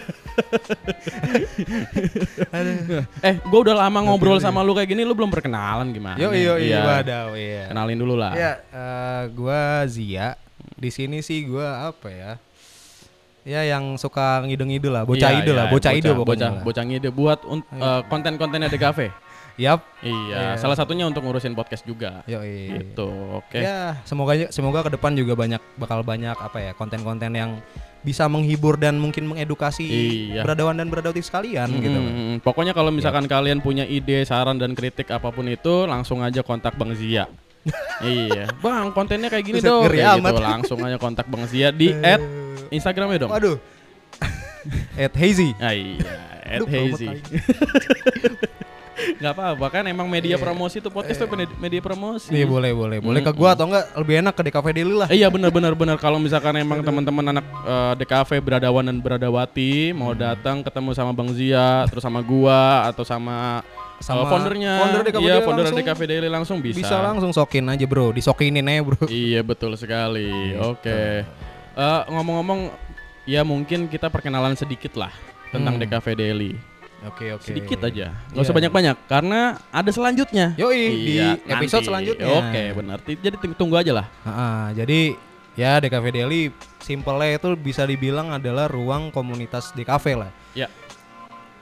Eh, 3.20 3.34
gua 3.48 3.60
udah 3.60 3.76
lama 3.76 3.98
ngobrol 4.04 4.40
sama 4.40 4.64
lu 4.64 4.72
kayak 4.72 4.88
gini, 4.88 5.02
lu 5.04 5.12
belum 5.12 5.28
perkenalan 5.28 5.92
gimana? 5.92 6.16
Yo 6.16 6.32
yo 6.32 6.56
Iya. 6.56 6.60
iya 6.60 6.78
wadaw 6.80 7.28
iya. 7.36 7.64
Kenalin 7.68 7.98
dulu 7.98 8.14
lah. 8.16 8.32
Ya, 8.32 8.52
eh, 8.70 9.22
gua 9.32 9.84
Zia. 9.86 10.36
Di 10.76 10.88
sini 10.88 11.20
sih 11.20 11.44
gua 11.44 11.92
apa 11.92 12.08
ya? 12.08 12.32
Ya 13.40 13.64
yang 13.64 13.96
suka 13.96 14.44
ngide-ngide 14.44 14.92
lah, 14.92 15.08
bocah 15.08 15.32
Iya, 15.32 15.40
ide 15.40 15.52
lah, 15.56 15.66
iya, 15.68 15.72
bocah 15.72 15.92
ide 15.96 16.10
pokoknya. 16.12 16.48
Bocah, 16.60 16.64
bocah 16.64 16.84
ngide 16.84 17.08
buat 17.10 17.38
eh, 17.44 18.00
konten-kontennya 18.08 18.68
di 18.68 18.78
cafe. 18.80 19.08
Yap. 19.60 19.80
Iya, 20.00 20.56
Iya. 20.56 20.56
salah 20.56 20.76
satunya 20.76 21.04
untuk 21.04 21.20
ngurusin 21.20 21.52
podcast 21.52 21.84
juga. 21.84 22.24
Yo 22.24 22.40
iya. 22.40 22.80
Gitu. 22.80 23.08
Oke. 23.36 23.60
Ya, 23.60 24.00
semoga 24.08 24.32
semoga 24.48 24.80
ke 24.84 24.96
depan 24.96 25.12
juga 25.12 25.36
banyak 25.36 25.60
bakal 25.76 26.00
banyak 26.00 26.32
apa 26.32 26.58
ya, 26.60 26.72
konten-konten 26.72 27.32
yang 27.32 27.60
bisa 28.00 28.24
menghibur 28.26 28.74
dan 28.74 28.96
mungkin 28.96 29.28
mengedukasi 29.28 29.84
Iya. 29.84 30.42
beradawan 30.42 30.72
dan 30.72 30.88
beradawati 30.88 31.20
sekalian 31.20 31.68
Mm, 31.68 31.80
gitu. 31.80 31.98
Pokoknya 32.40 32.72
kalau 32.72 32.88
misalkan 32.88 33.24
kalian 33.24 33.60
punya 33.60 33.84
ide, 33.84 34.24
saran 34.24 34.56
dan 34.56 34.72
kritik 34.72 35.08
apa 35.08 35.28
pun 35.28 35.44
itu, 35.44 35.84
langsung 35.84 36.20
aja 36.20 36.40
kontak 36.40 36.74
Bang 36.74 36.96
Zia. 36.96 37.28
iya, 38.00 38.48
Bang, 38.58 38.88
kontennya 38.90 39.28
kayak 39.28 39.44
gini 39.44 39.60
Buset, 39.60 39.68
dong. 39.68 39.84
Kayak 39.84 40.16
amat. 40.16 40.32
gitu. 40.32 40.42
Langsung 40.42 40.78
aja 40.80 40.96
kontak 40.96 41.28
Bang 41.28 41.44
Zia 41.44 41.68
di 41.68 41.92
at 41.92 42.24
Instagramnya 42.68 43.28
dong. 43.28 43.30
Waduh. 43.30 43.60
At 44.96 45.12
Hazy. 45.12 45.52
Ah, 45.56 45.72
iya, 45.72 45.96
at 46.40 46.64
Hazy. 46.64 47.08
Nggak 49.16 49.32
apa-apa 49.32 49.66
kan 49.70 49.84
emang 49.84 50.06
media 50.06 50.34
Iya. 50.34 50.40
promosi 50.40 50.78
tuh 50.78 50.88
podcast 50.88 51.16
tuh 51.16 51.28
media- 51.28 51.56
media 51.56 51.80
promosi. 51.80 52.30
Iya 52.30 52.44
boleh 52.44 52.70
boleh. 52.70 52.98
Boleh 52.98 53.20
ke 53.20 53.32
gua 53.32 53.52
atau 53.52 53.66
enggak 53.66 53.84
lebih 53.94 54.14
enak 54.18 54.32
ke 54.32 54.42
DKV 54.44 54.66
Daily 54.70 54.94
lah. 54.94 55.08
Eh, 55.08 55.16
iya 55.16 55.28
benar 55.28 55.48
benar 55.48 55.72
benar 55.72 55.96
kalau 55.96 56.16
misalkan 56.16 56.54
emang 56.56 56.80
teman-teman 56.80 57.24
anak 57.30 57.46
eh, 57.62 57.92
DKV 57.96 58.30
beradawan 58.40 58.84
dan 58.84 58.96
beradawati 58.98 59.70
mau 59.90 60.12
datang 60.12 60.60
ketemu 60.60 60.90
sama 60.92 61.10
Bang 61.10 61.30
Zia 61.30 61.84
terus 61.86 62.00
sama 62.00 62.20
gua 62.20 62.60
atau 62.86 63.02
sama 63.02 63.64
sama 63.98 64.24
Sama 64.24 64.30
foundernya 64.30 64.72
founder 64.78 65.02
DKV 65.02 65.20
iya 65.20 65.28
Daily 65.30 65.44
founder 65.44 65.64
langsung. 65.66 65.78
DKV 65.78 66.00
Daily 66.02 66.28
langsung 66.28 66.58
bisa 66.58 66.78
Bisa 66.78 66.96
langsung 66.98 67.30
sokin 67.30 67.64
aja 67.66 67.84
bro, 67.84 68.10
disokinin 68.10 68.64
aja 68.64 68.80
bro. 68.82 69.04
iya 69.06 69.40
betul 69.40 69.74
sekali 69.74 70.28
oke 70.56 71.00
Eh, 71.70 72.00
ngomong-ngomong 72.06 72.72
ya 73.24 73.40
mungkin 73.42 73.86
kita 73.86 74.08
perkenalan 74.08 74.52
sedikit 74.54 74.96
lah 74.96 75.12
tentang 75.48 75.76
Hmm. 75.76 75.82
DKV 75.82 76.06
Daily 76.14 76.52
Oke 77.02 77.32
oke. 77.32 77.40
sedikit 77.42 77.80
aja 77.80 78.12
nggak 78.28 78.36
Iya. 78.36 78.44
usah 78.44 78.52
banyak-banyak 78.52 78.96
karena 79.06 79.40
ada 79.68 79.88
selanjutnya 79.88 80.52
Yoi, 80.54 80.84
di 80.92 81.14
Iya, 81.16 81.40
episode 81.48 81.80
nanti. 81.80 81.88
selanjutnya. 81.88 82.26
oke 82.28 82.62
benar 82.76 82.98
Ti- 83.00 83.16
jadi 83.18 83.36
tunggu- 83.52 83.76
aja 83.76 83.92
lah 83.94 84.06
Ah, 84.22 84.68
jadi 84.70 85.16
ya 85.52 85.78
DKV 85.78 86.06
Daily 86.10 86.42
simpelnya 86.78 87.34
itu 87.34 87.52
bisa 87.54 87.82
dibilang 87.82 88.30
adalah 88.30 88.66
ruang 88.66 89.08
komunitas 89.08 89.72
DKV 89.72 90.04
lah. 90.18 90.30
ya 90.52 90.68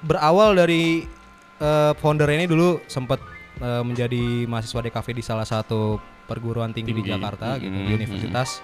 Berawal 0.00 0.54
dari 0.54 1.06
eh, 1.56 1.92
founder 1.96 2.30
ini 2.30 2.46
dulu 2.46 2.78
sempat 2.86 3.18
eh, 3.58 3.82
menjadi 3.82 4.42
mahasiswa 4.44 4.78
DKV 4.80 5.06
di 5.10 5.22
salah 5.22 5.42
satu 5.42 5.98
perguruan 6.24 6.70
tinggi, 6.70 6.92
di 6.92 7.00
Tinggi. 7.00 7.10
Jakarta 7.10 7.56
gitu, 7.56 7.66
Mm-mm, 7.68 7.86
di 7.88 7.92
universitas. 7.96 8.62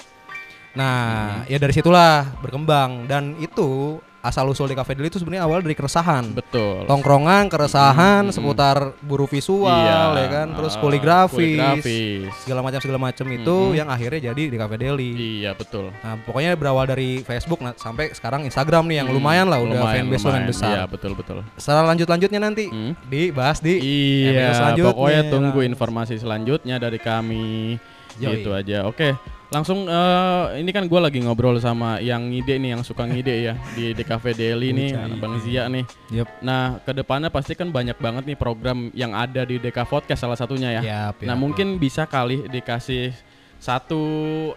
Nah, 0.74 1.42
ya 1.44 1.56
dari 1.56 1.70
situlah 1.70 2.34
berkembang 2.38 3.06
dan 3.06 3.34
itu 3.36 3.98
asal 4.24 4.48
usul 4.48 4.64
DKV 4.66 4.88
Daily 4.90 5.08
itu 5.08 5.20
sebenarnya 5.20 5.44
awal 5.44 5.60
dari 5.60 5.76
keresahan. 5.76 6.32
betul 6.32 6.88
Tongkrongan, 6.88 7.46
keresahan 7.46 8.24
Mm-mm. 8.24 8.32
seputar 8.32 8.96
buru 8.98 9.28
visual 9.28 9.68
ya 10.16 10.26
kan, 10.26 10.56
terus 10.56 10.74
ah, 10.74 10.80
poligrafis, 10.80 11.36
poligrafis. 11.36 12.32
segala 12.40 12.64
macam 12.64 12.80
segala 12.80 12.98
macam 12.98 13.26
itu 13.28 13.52
Mm-mm. 13.54 13.76
yang 13.76 13.88
akhirnya 13.88 14.32
jadi 14.32 14.42
di 14.48 14.56
Cafe 14.56 14.76
Daily. 14.76 15.10
Iya 15.44 15.52
betul. 15.52 15.92
Nah, 15.92 16.16
pokoknya 16.24 16.56
berawal 16.56 16.88
dari 16.88 17.20
Facebook 17.20 17.60
nah, 17.60 17.76
sampai 17.76 18.10
sekarang 18.10 18.42
Instagram 18.42 18.88
nih 18.88 18.96
yang 18.98 19.08
Hmm, 19.12 19.16
lumayan 19.20 19.46
lah 19.46 19.60
udah 19.60 19.76
lumayan, 19.76 20.08
fanbase 20.08 20.24
lumayan 20.24 20.44
besar. 20.48 20.70
Iya 20.72 20.82
betul 20.88 21.12
betul. 21.12 21.38
Secara 21.60 21.84
lanjut-lanjutnya 21.84 22.40
nanti 22.40 22.64
Hmm. 22.66 22.96
dibahas 23.04 23.60
di 23.60 23.76
Iya. 23.76 24.72
Pokoknya 24.80 25.28
tunggu 25.28 25.60
Lah. 25.60 25.68
informasi 25.68 26.16
selanjutnya 26.16 26.80
dari 26.80 26.96
kami. 26.96 27.76
Yoi. 28.16 28.40
Gitu 28.40 28.50
aja. 28.54 28.86
Oke. 28.86 29.12
Langsung 29.54 29.86
eh, 29.86 30.44
ini 30.58 30.74
kan 30.74 30.90
gue 30.90 30.98
lagi 30.98 31.22
ngobrol 31.22 31.62
sama 31.62 32.02
yang 32.02 32.26
ngide 32.26 32.58
nih, 32.58 32.74
yang 32.74 32.82
suka 32.82 33.06
ngide 33.06 33.30
ya 33.46 33.54
di 33.78 33.94
Cafe 34.02 34.34
Daily 34.34 34.74
nih, 34.74 34.98
Bang. 35.22 35.38
Zia 35.38 35.70
nih. 35.70 35.86
Yep. 36.10 36.28
Nah, 36.42 36.82
ke 36.82 36.90
depannya 36.90 37.30
pasti 37.30 37.54
kan 37.54 37.70
banyak 37.70 37.94
banget 37.96 38.26
nih 38.26 38.34
program 38.34 38.90
yang 38.90 39.14
ada 39.14 39.46
di 39.46 39.62
DK 39.62 39.86
Podcast 39.86 40.26
salah 40.26 40.34
satunya 40.34 40.74
ya. 40.74 40.82
Yap, 40.82 41.22
nah, 41.22 41.32
yap, 41.32 41.38
mungkin 41.38 41.78
bisa 41.78 42.02
kali 42.02 42.50
dikasih 42.50 43.14
satu 43.56 44.02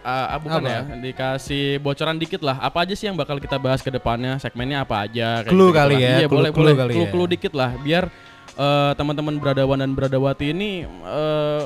ah, 0.02 0.34
ah, 0.34 0.38
bukan 0.42 0.60
Apa? 0.60 0.68
ya, 0.68 0.80
dikasih 0.98 1.78
bocoran 1.78 2.18
dikit 2.18 2.42
lah. 2.42 2.58
Apa 2.58 2.82
aja 2.82 2.92
sih 2.92 3.06
yang 3.06 3.14
bakal 3.16 3.38
kita 3.38 3.56
bahas 3.56 3.80
ke 3.80 3.88
depannya? 3.88 4.36
Segmennya 4.36 4.82
apa 4.82 5.06
aja? 5.06 5.46
kayak 5.46 5.54
Clue 5.54 5.70
gitu-gitu 5.70 5.78
kali 5.78 5.94
ya, 5.96 6.10
Iya, 6.10 6.26
clue- 6.26 6.36
boleh 6.42 6.50
clue 6.50 6.62
boleh. 6.66 6.74
kali 6.74 6.90
ya. 6.90 6.96
Clue-clue 6.98 7.28
dikit 7.30 7.52
lah 7.54 7.70
biar 7.78 8.04
eh, 8.58 8.92
teman-teman 8.98 9.38
beradawan 9.38 9.78
dan 9.78 9.94
beradawati 9.94 10.50
ini 10.50 10.84
eh, 10.84 11.62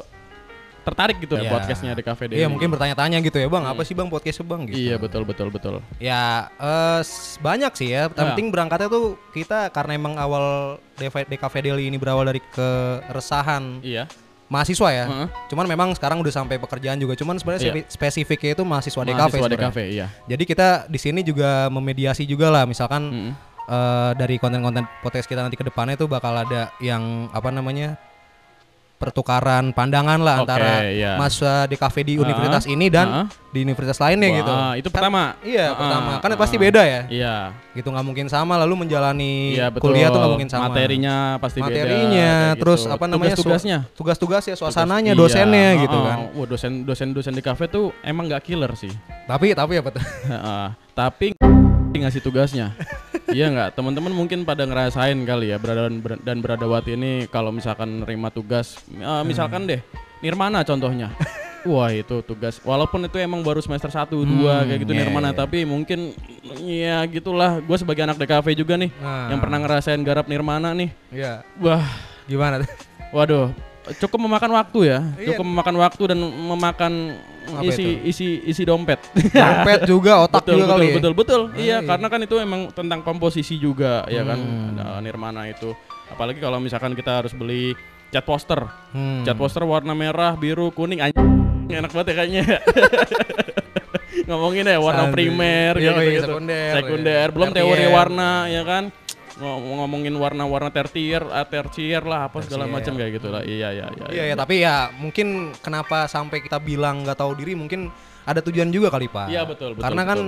tertarik 0.83 1.17
gitu 1.19 1.35
Iya. 1.35 1.49
podcastnya 1.49 1.95
di 1.95 2.03
Cafe. 2.03 2.27
Iya, 2.29 2.47
mungkin 2.47 2.69
bertanya-tanya 2.69 3.19
gitu 3.19 3.39
ya, 3.39 3.47
Bang. 3.47 3.63
Hmm. 3.63 3.73
Apa 3.73 3.83
sih 3.83 3.95
Bang 3.95 4.07
podcastnya 4.07 4.45
Bang 4.45 4.67
gitu. 4.67 4.77
Iya, 4.77 4.99
betul 4.99 5.23
betul 5.23 5.49
betul. 5.49 5.79
Ya, 5.97 6.51
s- 6.99 7.39
banyak 7.39 7.71
sih 7.73 7.89
ya. 7.89 8.07
Yang 8.09 8.19
Ya. 8.19 8.29
penting 8.35 8.47
berangkatnya 8.51 8.87
tuh 8.87 9.15
kita 9.31 9.71
karena 9.71 9.95
emang 9.95 10.15
awal 10.15 10.77
DV 10.95 11.27
DKV 11.27 11.55
Daily 11.63 11.85
ini 11.87 11.97
berawal 11.97 12.23
dari 12.25 12.43
keresahan 12.53 13.81
Iya. 13.81 14.05
mahasiswa 14.47 14.89
ya. 14.91 15.05
Heeh. 15.07 15.29
Cuman 15.49 15.65
memang 15.65 15.89
sekarang 15.93 16.21
udah 16.21 16.29
sampai 16.31 16.59
pekerjaan 16.59 16.97
juga. 16.97 17.15
Cuman 17.15 17.39
sebenarnya 17.39 17.63
Iya. 17.63 17.73
spe- 17.73 17.89
spesifiknya 17.89 18.51
itu 18.53 18.63
mahasiswa 18.63 19.01
DKV 19.01 19.17
Mahasiswa 19.17 19.39
sebenarnya. 19.41 19.71
DKV, 19.71 19.79
iya. 19.89 20.07
Jadi 20.27 20.43
kita 20.45 20.69
di 20.87 20.99
sini 20.99 21.21
juga 21.23 21.67
memediasi 21.69 22.23
juga 22.25 22.51
lah, 22.51 22.65
misalkan 22.65 23.03
Mm-mm. 23.05 23.33
eh, 23.65 24.13
dari 24.15 24.37
konten-konten 24.37 24.85
podcast 25.01 25.25
kita 25.25 25.41
nanti 25.41 25.55
ke 25.55 25.63
depannya 25.63 25.95
tuh 25.95 26.05
bakal 26.05 26.35
ada 26.35 26.69
yang 26.79 27.01
apa 27.31 27.49
namanya 27.49 27.97
pertukaran 29.03 29.75
pandangan 29.75 30.23
lah 30.23 30.39
Oke, 30.39 30.43
antara 30.47 30.87
iya. 30.87 31.19
mahasiswa 31.19 31.67
DKV 31.67 31.97
di 32.07 32.15
Ah, 32.15 32.23
universitas 32.23 32.65
ini 32.71 32.87
dan 32.87 33.07
ah. 33.11 33.27
di 33.51 33.59
universitas 33.61 33.99
lainnya 33.99 34.31
Wah, 34.31 34.39
gitu. 34.39 34.53
itu 34.79 34.89
Kan- 34.89 34.95
pertama. 34.95 35.23
Iya 35.43 35.67
Ah, 35.67 35.75
pertama, 35.75 36.11
kan 36.23 36.31
ah, 36.31 36.39
pasti 36.39 36.57
beda 36.57 36.83
ya. 36.87 37.01
Iya. 37.11 37.35
Gitu 37.75 37.91
nggak 37.91 38.07
mungkin 38.07 38.27
sama 38.31 38.55
lalu 38.63 38.87
menjalani 38.87 39.59
Iya 39.59 39.75
betul. 39.75 39.91
kuliah 39.91 40.09
tuh 40.09 40.19
nggak 40.23 40.33
mungkin 40.39 40.51
sama. 40.51 40.71
Materinya 40.71 41.17
pasti 41.43 41.59
beda. 41.59 41.75
Materinya, 41.75 42.31
kayak 42.55 42.61
terus 42.63 42.81
gitu. 42.81 42.95
apa 42.95 43.05
namanya, 43.11 43.35
Tugas-tugasnya. 43.35 43.79
Tugas-tugas 43.99 44.43
ya, 44.47 44.55
suasananya, 44.55 45.13
Tugas- 45.19 45.35
dosennya 45.35 45.69
iya, 45.75 45.83
gitu 45.83 45.99
oh, 45.99 46.05
kan. 46.07 46.17
Wah, 46.31 46.47
dosen 46.47 46.73
dosen 46.87 47.09
dosen 47.11 47.35
di 47.35 47.43
kafe 47.43 47.67
tuh 47.67 47.91
emang 48.07 48.31
nggak 48.31 48.47
killer 48.47 48.71
sih. 48.79 48.95
Tapi 49.27 49.51
tapi 49.53 49.83
apa 49.83 49.91
tuh? 49.91 50.05
Heeh. 50.31 50.67
Tapi 50.95 51.27
ngasih 51.93 52.23
tugasnya. 52.23 52.71
iya 53.33 53.47
nggak? 53.49 53.75
Teman-teman 53.75 54.13
mungkin 54.13 54.45
pada 54.45 54.63
ngerasain 54.63 55.17
kali 55.23 55.51
ya 55.51 55.57
beradawan 55.57 55.99
ber- 55.99 56.21
dan 56.21 56.39
beradawati 56.39 56.95
ini 56.95 57.27
kalau 57.27 57.51
misalkan 57.51 58.01
nerima 58.01 58.29
tugas, 58.29 58.79
eh, 58.89 59.23
misalkan 59.25 59.65
deh 59.65 59.81
Nirmana 60.21 60.63
contohnya. 60.63 61.11
Wah 61.63 61.95
itu 61.95 62.27
tugas 62.27 62.59
walaupun 62.61 63.07
itu 63.07 63.23
emang 63.23 63.39
baru 63.39 63.63
semester 63.63 63.87
1 63.87 64.11
2 64.11 64.67
kayak 64.67 64.83
gitu 64.83 64.93
iya, 64.93 65.07
Nirmana 65.07 65.31
iya. 65.31 65.39
tapi 65.47 65.63
mungkin 65.63 66.11
ya 66.59 66.99
gitulah 67.07 67.63
gue 67.63 67.77
sebagai 67.79 68.03
anak 68.03 68.19
DKV 68.19 68.47
juga 68.59 68.75
nih 68.75 68.91
Nah. 68.99 69.31
yang 69.31 69.39
pernah 69.39 69.63
ngerasain 69.63 70.03
garap 70.03 70.27
Nirmana 70.27 70.75
nih. 70.75 70.91
Iya. 71.15 71.47
Wah, 71.63 71.87
Gimana 72.27 72.67
tuh? 72.67 72.71
Waduh, 73.15 73.47
cukup 73.99 74.19
memakan 74.23 74.51
waktu 74.55 74.79
ya, 74.87 74.99
Iya. 75.19 75.27
cukup 75.35 75.45
memakan 75.45 75.77
waktu 75.79 76.03
dan 76.15 76.19
memakan 76.23 76.93
Apa 77.43 77.67
isi 77.67 77.99
isi 78.07 78.29
isi 78.47 78.63
dompet. 78.63 79.03
Dompet 79.35 79.83
juga, 79.85 80.23
otak 80.23 80.47
betul, 80.47 80.55
juga 80.55 80.63
betul, 80.63 80.73
kali 80.73 80.87
ya. 80.87 80.95
betul, 80.95 81.13
betul, 81.13 81.41
Ah, 81.43 81.59
iya, 81.59 81.67
iya. 81.77 81.79
karena 81.83 82.07
kan 82.07 82.21
itu 82.23 82.37
emang 82.39 82.71
tentang 82.71 83.03
komposisi 83.03 83.59
juga, 83.59 84.07
ya 84.07 84.23
kan, 84.23 84.39
Hmm. 84.39 84.79
Ada 84.79 85.03
Nirmana 85.03 85.51
itu. 85.51 85.75
Apalagi 86.07 86.39
kalau 86.39 86.63
misalkan 86.63 86.95
kita 86.95 87.19
harus 87.19 87.35
beli 87.35 87.75
cat 88.09 88.23
poster, 88.23 88.63
Hmm. 88.95 89.27
cat 89.27 89.35
poster 89.35 89.67
warna 89.67 89.91
merah, 89.91 90.39
biru, 90.39 90.71
kuning, 90.71 91.03
anjing 91.03 91.27
enak 91.67 91.91
banget 91.91 92.07
ya 92.07 92.15
kayaknya. 92.15 92.43
Ngomongin 94.29 94.65
ya 94.65 94.79
warna 94.79 95.09
Santai. 95.09 95.15
primer, 95.19 95.73
Iya, 95.75 95.91
kayak 95.91 95.99
iya, 95.99 96.13
gitu, 96.15 96.27
sekunder, 96.31 96.73
sekunder, 96.79 97.27
iya. 97.27 97.35
belum 97.35 97.49
teori 97.51 97.85
warna, 97.91 98.31
ya 98.47 98.63
kan. 98.63 98.85
Ngom- 99.41 99.81
ngomongin 99.81 100.13
warna-warna 100.13 100.69
tertier, 100.69 101.25
ah, 101.33 101.49
tertier 101.49 102.05
lah 102.05 102.29
apa 102.29 102.45
segala 102.45 102.69
macam 102.69 102.93
kayak 102.93 103.13
gitu 103.17 103.29
lah. 103.33 103.41
Iya, 103.41 103.69
iya, 103.73 103.87
iya. 103.89 104.07
Iya 104.13 104.23
ya, 104.29 104.35
tapi 104.37 104.61
ya 104.61 104.93
mungkin 104.93 105.57
kenapa 105.65 106.05
sampai 106.05 106.45
kita 106.45 106.61
bilang 106.61 107.01
nggak 107.01 107.17
tahu 107.17 107.33
diri 107.41 107.57
mungkin 107.57 107.89
ada 108.29 108.45
tujuan 108.45 108.69
juga 108.69 108.93
kali 108.93 109.09
pak. 109.09 109.33
Iya, 109.33 109.49
betul, 109.49 109.73
betul, 109.73 109.85
Karena 109.89 110.03
kan 110.05 110.19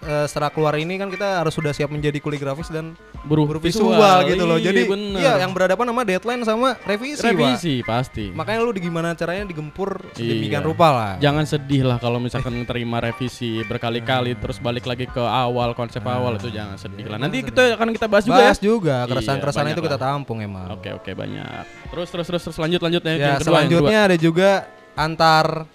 eh, 0.00 0.24
setelah 0.24 0.48
keluar 0.48 0.74
ini 0.74 0.96
kan 0.96 1.06
kita 1.06 1.38
harus 1.38 1.52
sudah 1.52 1.70
siap 1.70 1.88
menjadi 1.88 2.16
kuli 2.16 2.36
grafis 2.36 2.68
dan 2.68 2.96
Buruh, 3.20 3.44
guru 3.44 3.60
visual, 3.60 4.24
gitu 4.24 4.42
loh. 4.42 4.56
Iya, 4.56 4.72
Jadi 4.72 4.80
bener. 4.88 5.20
iya 5.20 5.32
yang 5.38 5.52
berhadapan 5.52 5.84
sama 5.86 6.02
deadline 6.02 6.40
sama 6.40 6.68
revisi, 6.80 7.20
Pak. 7.20 7.28
revisi 7.28 7.74
pasti. 7.82 8.24
Makanya 8.32 8.60
lu 8.60 8.72
di 8.72 8.80
gimana 8.80 9.12
caranya 9.12 9.44
digempur 9.44 10.08
sedemikian 10.10 10.64
Iya. 10.64 10.68
rupa 10.72 10.88
lah. 10.88 11.12
Jangan 11.20 11.44
sedih 11.44 11.84
lah 11.84 12.00
kalau 12.00 12.16
misalkan 12.16 12.56
terima 12.64 12.96
revisi 12.98 13.60
berkali-kali 13.62 14.34
terus 14.34 14.56
balik 14.56 14.88
lagi 14.88 15.04
ke 15.04 15.20
awal 15.20 15.76
konsep 15.76 16.00
awal 16.02 16.34
itu 16.34 16.48
jangan 16.48 16.80
sedih 16.80 17.06
lah. 17.06 17.20
Nanti 17.20 17.44
kita 17.44 17.76
akan 17.76 17.92
kita 17.92 18.08
bahas 18.08 18.24
juga 18.24 18.40
Bahas 18.40 18.56
ya. 18.56 18.64
juga 18.64 18.96
Iya, 18.98 19.08
keresahan-keresahan 19.12 19.66
banyak 19.68 19.76
itu 19.76 19.84
kita 19.84 19.98
tampung 20.00 20.38
emang. 20.40 20.66
Oke 20.72 20.88
oke 20.90 21.12
banyak. 21.12 21.60
Terus 21.92 22.08
terus 22.08 22.26
terus, 22.26 22.42
terus 22.48 22.56
lanjut 22.56 22.80
lanjut 22.80 23.02
ya, 23.04 23.10
Ya, 23.10 23.16
yang 23.20 23.36
kedua, 23.36 23.44
selanjutnya 23.52 23.98
ada 24.00 24.16
juga 24.16 24.50
antar 24.96 25.68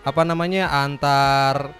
apa 0.00 0.22
namanya? 0.22 0.70
antar 0.70 1.74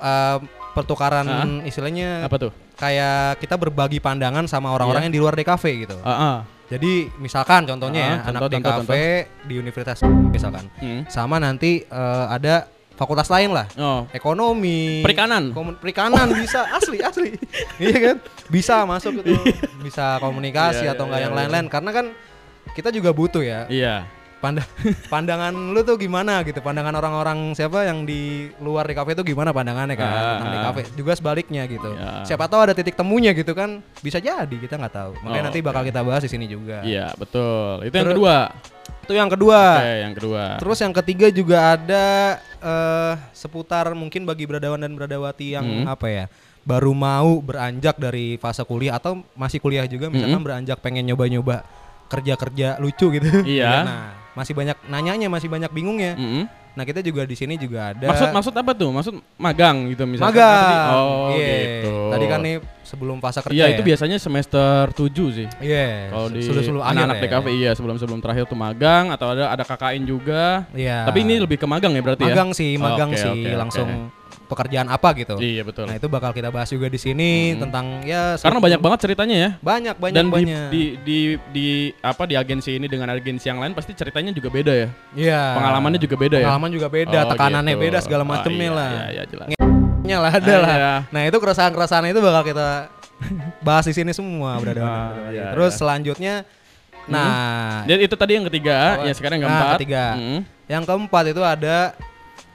eh, 0.00 0.38
pertukaran 0.72 1.26
Ah. 1.26 1.46
istilahnya 1.62 2.22
apa 2.22 2.36
tuh? 2.38 2.52
kayak 2.74 3.36
kita 3.38 3.54
berbagi 3.54 3.98
pandangan 3.98 4.44
sama 4.44 4.70
orang-orang 4.70 5.02
Iya. 5.02 5.06
yang 5.06 5.14
di 5.14 5.20
luar 5.20 5.34
DKV 5.34 5.64
gitu. 5.80 5.96
Ah, 6.00 6.12
ah. 6.12 6.36
Jadi 6.66 7.10
misalkan 7.16 7.66
contohnya 7.66 8.00
Ah, 8.00 8.06
ya 8.06 8.16
contoh, 8.22 8.46
anak 8.46 8.52
contoh, 8.54 8.70
DKV 8.86 8.92
di 9.44 9.54
universitas 9.56 9.98
misalkan 10.06 10.64
Hmm. 10.76 11.02
sama 11.06 11.36
nanti 11.36 11.82
eh, 11.82 12.24
ada 12.30 12.64
fakultas 12.94 13.26
lain 13.26 13.50
lah. 13.50 13.64
Oh, 13.74 14.04
Ekonomi, 14.10 15.00
Perikanan. 15.00 15.50
komun- 15.50 15.74
perikanan 15.74 16.28
bisa 16.30 16.68
asli 16.76 17.00
asli, 17.00 17.32
iya 17.78 17.96
kan? 17.98 18.16
Bisa 18.46 18.84
masuk 18.84 19.20
itu, 19.20 19.34
bisa 19.80 20.20
komunikasi 20.20 20.84
Iya, 20.84 20.92
atau 20.92 21.04
iya, 21.04 21.08
enggak 21.08 21.16
iya, 21.16 21.26
yang 21.26 21.32
iya. 21.32 21.40
lain-lain 21.40 21.66
karena 21.66 21.90
kan 21.90 22.06
kita 22.70 22.88
juga 22.88 23.10
butuh 23.10 23.40
ya 23.40 23.64
iya. 23.66 24.04
Panda 24.40 24.64
pandangan 25.12 25.52
lu 25.52 25.80
tuh 25.80 25.94
gimana 25.94 26.40
gitu 26.40 26.58
pandangan 26.58 26.96
orang-orang 26.96 27.52
siapa 27.52 27.84
yang 27.84 28.02
di 28.02 28.48
luar 28.56 28.84
DKV 28.84 29.12
itu 29.14 29.24
gimana 29.30 29.52
pandangannya 29.52 29.94
kan 29.94 30.08
Ah, 30.08 30.16
tentang 30.34 30.48
ah. 30.48 30.54
DKV 30.64 30.78
juga 30.96 31.12
sebaliknya 31.12 31.62
gitu 31.64 31.90
Ya. 31.92 32.24
siapa 32.24 32.48
tahu 32.48 32.60
ada 32.62 32.72
titik 32.72 32.94
temunya 32.94 33.30
gitu 33.30 33.52
kan 33.52 33.84
bisa 33.98 34.16
jadi 34.16 34.48
kita 34.50 34.74
nggak 34.74 34.94
tahu 34.94 35.12
makanya 35.20 35.38
Oh, 35.38 35.46
nanti 35.46 35.60
bakal 35.60 35.82
kita 35.84 36.00
bahas 36.00 36.24
di 36.24 36.30
sini 36.30 36.46
juga 36.46 36.80
Iya, 36.80 37.12
betul. 37.14 37.84
Itu 37.84 37.92
yang 37.92 38.06
Terus- 38.06 38.16
kedua. 38.16 38.36
itu 39.00 39.12
yang 39.12 39.28
kedua 39.28 39.60
Oke, 39.76 39.94
yang 39.98 40.14
kedua. 40.14 40.42
terus 40.56 40.78
yang 40.78 40.94
ketiga 40.94 41.26
juga 41.28 41.58
ada 41.74 42.06
eh 42.56 43.14
seputar 43.32 43.90
mungkin 43.92 44.22
bagi 44.22 44.44
beradawan 44.44 44.78
dan 44.78 44.92
beradawati 44.92 45.52
yang 45.52 45.66
Hmm. 45.66 45.84
apa 45.86 46.06
ya 46.06 46.24
baru 46.62 46.92
mau 46.92 47.40
beranjak 47.40 47.96
dari 47.96 48.36
fase 48.36 48.62
kuliah 48.62 48.94
atau 48.94 49.20
masih 49.32 49.58
kuliah 49.58 49.84
juga 49.84 50.06
misalkan 50.06 50.36
Hmm. 50.36 50.46
beranjak 50.46 50.78
pengen 50.78 51.04
nyoba-nyoba 51.06 51.64
kerja-kerja 52.06 52.78
lucu 52.78 53.06
gitu 53.10 53.28
Iya. 53.42 53.72
nah 53.82 54.06
masih 54.32 54.52
banyak 54.52 54.76
nanyanya 54.86 55.26
masih 55.26 55.46
banyak 55.46 55.68
bingungnya 55.68 56.14
Mm-mm. 56.14 56.44
Nah 56.70 56.86
kita 56.86 57.02
juga 57.02 57.26
di 57.26 57.34
sini 57.34 57.58
juga 57.58 57.90
ada 57.90 58.06
Maksud 58.06 58.30
maksud 58.30 58.54
apa 58.54 58.70
tuh? 58.72 58.94
Maksud 58.94 59.14
magang 59.36 59.90
gitu 59.90 60.06
misalnya. 60.06 60.30
magang. 60.30 60.86
Oh, 60.94 61.34
Iya. 61.34 61.50
gitu. 61.82 61.94
Tadi 62.08 62.24
kan 62.24 62.40
nih 62.40 62.54
sebelum 62.80 63.16
fase 63.18 63.42
kerja 63.42 63.52
Iya, 63.52 63.64
ya. 63.66 63.72
itu 63.74 63.82
biasanya 63.82 64.16
semester 64.16 64.86
7 64.88 65.10
sih. 65.34 65.48
Iya. 65.58 66.14
Kalau 66.14 66.30
di 66.30 66.38
sebelum 66.40 66.62
sebelum 66.62 66.82
anak-anak 66.84 67.16
akhir 67.16 67.26
DKV 67.26 67.46
iya 67.52 67.70
sebelum-sebelum 67.74 68.20
terakhir 68.20 68.44
tuh 68.46 68.54
magang 68.54 69.10
atau 69.10 69.34
ada 69.34 69.50
ada 69.50 69.66
KKN 69.66 70.02
juga. 70.06 70.62
Iya. 70.70 71.10
Tapi 71.10 71.18
ini 71.20 71.42
lebih 71.42 71.58
ke 71.58 71.66
magang 71.66 71.90
ya 71.90 72.02
berarti 72.06 72.22
ya? 72.22 72.28
magang 72.30 72.50
sih, 72.54 72.70
Oh, 72.72 72.86
magang 72.86 73.10
oke, 73.10 73.18
sih 73.18 73.28
oke, 73.28 73.42
oke. 73.42 73.58
langsung 73.58 73.88
pekerjaan 74.50 74.86
apa 74.86 75.14
gitu. 75.14 75.34
Iya 75.36 75.62
betul. 75.62 75.86
Nah 75.86 75.94
itu 75.94 76.06
bakal 76.06 76.30
kita 76.30 76.50
bahas 76.50 76.66
juga 76.66 76.86
di 76.86 76.98
sini 76.98 77.54
Hmm. 77.54 77.62
tentang 77.64 77.84
ya 78.02 78.34
Karena 78.34 78.58
banyak 78.58 78.80
banget 78.80 78.98
ceritanya 79.00 79.36
ya. 79.36 79.50
banyak 79.56 79.94
banyak 79.94 80.16
Dan 80.16 80.26
di, 80.26 80.32
banyak. 80.32 80.66
di 80.68 80.82
di 81.00 81.18
di 81.48 81.66
apa 81.96 82.22
di 82.24 82.34
agensi 82.34 82.74
ini 82.74 82.84
dengan 82.84 83.08
agensi 83.08 83.46
yang 83.46 83.56
lain 83.56 83.70
pasti 83.70 83.92
ceritanya 83.92 84.30
juga 84.30 84.48
beda 84.48 84.72
ya. 84.74 84.88
Iya. 85.14 85.42
Pengalamannya 85.54 85.96
juga 85.98 86.16
beda 86.16 86.36
ya. 86.36 86.46
Pengalaman 86.46 86.70
juga 86.70 86.88
beda, 86.88 87.18
Oh, 87.18 87.30
tekanannya 87.30 87.72
gitu. 87.72 87.84
beda 87.86 87.98
segala 88.00 88.22
Oh, 88.22 88.28
macemnya 88.28 88.58
iya, 88.60 88.74
lah. 88.74 88.90
Iya, 88.90 89.06
iya 89.08 89.22
jelas. 89.24 89.46
Nya 90.00 90.16
lah 90.18 90.32
ada 90.32 90.50
Ah, 90.50 90.58
lah. 90.58 90.74
iya. 90.74 90.94
Nah 91.08 91.22
itu 91.24 91.36
keresahan-keresahan 91.38 92.04
itu 92.08 92.18
bakal 92.18 92.42
kita 92.42 92.68
bahas 93.60 93.84
di 93.84 93.94
sini 93.94 94.10
semua 94.10 94.56
berada. 94.60 94.80
Ah, 94.80 95.30
iya, 95.30 95.52
Terus 95.52 95.72
iya. 95.72 95.78
selanjutnya, 95.78 96.34
nah 97.06 97.84
Jadi 97.84 98.00
itu 98.02 98.14
tadi 98.14 98.32
yang 98.34 98.46
ketiga, 98.46 98.96
Apa? 98.96 99.06
ya 99.06 99.12
sekarang 99.12 99.38
yang 99.38 99.46
Nah, 99.46 99.56
keempat. 99.56 99.76
ketiga. 99.78 100.04
Mm. 100.16 100.40
Yang 100.66 100.82
keempat 100.86 101.24
itu 101.28 101.42
ada 101.42 101.76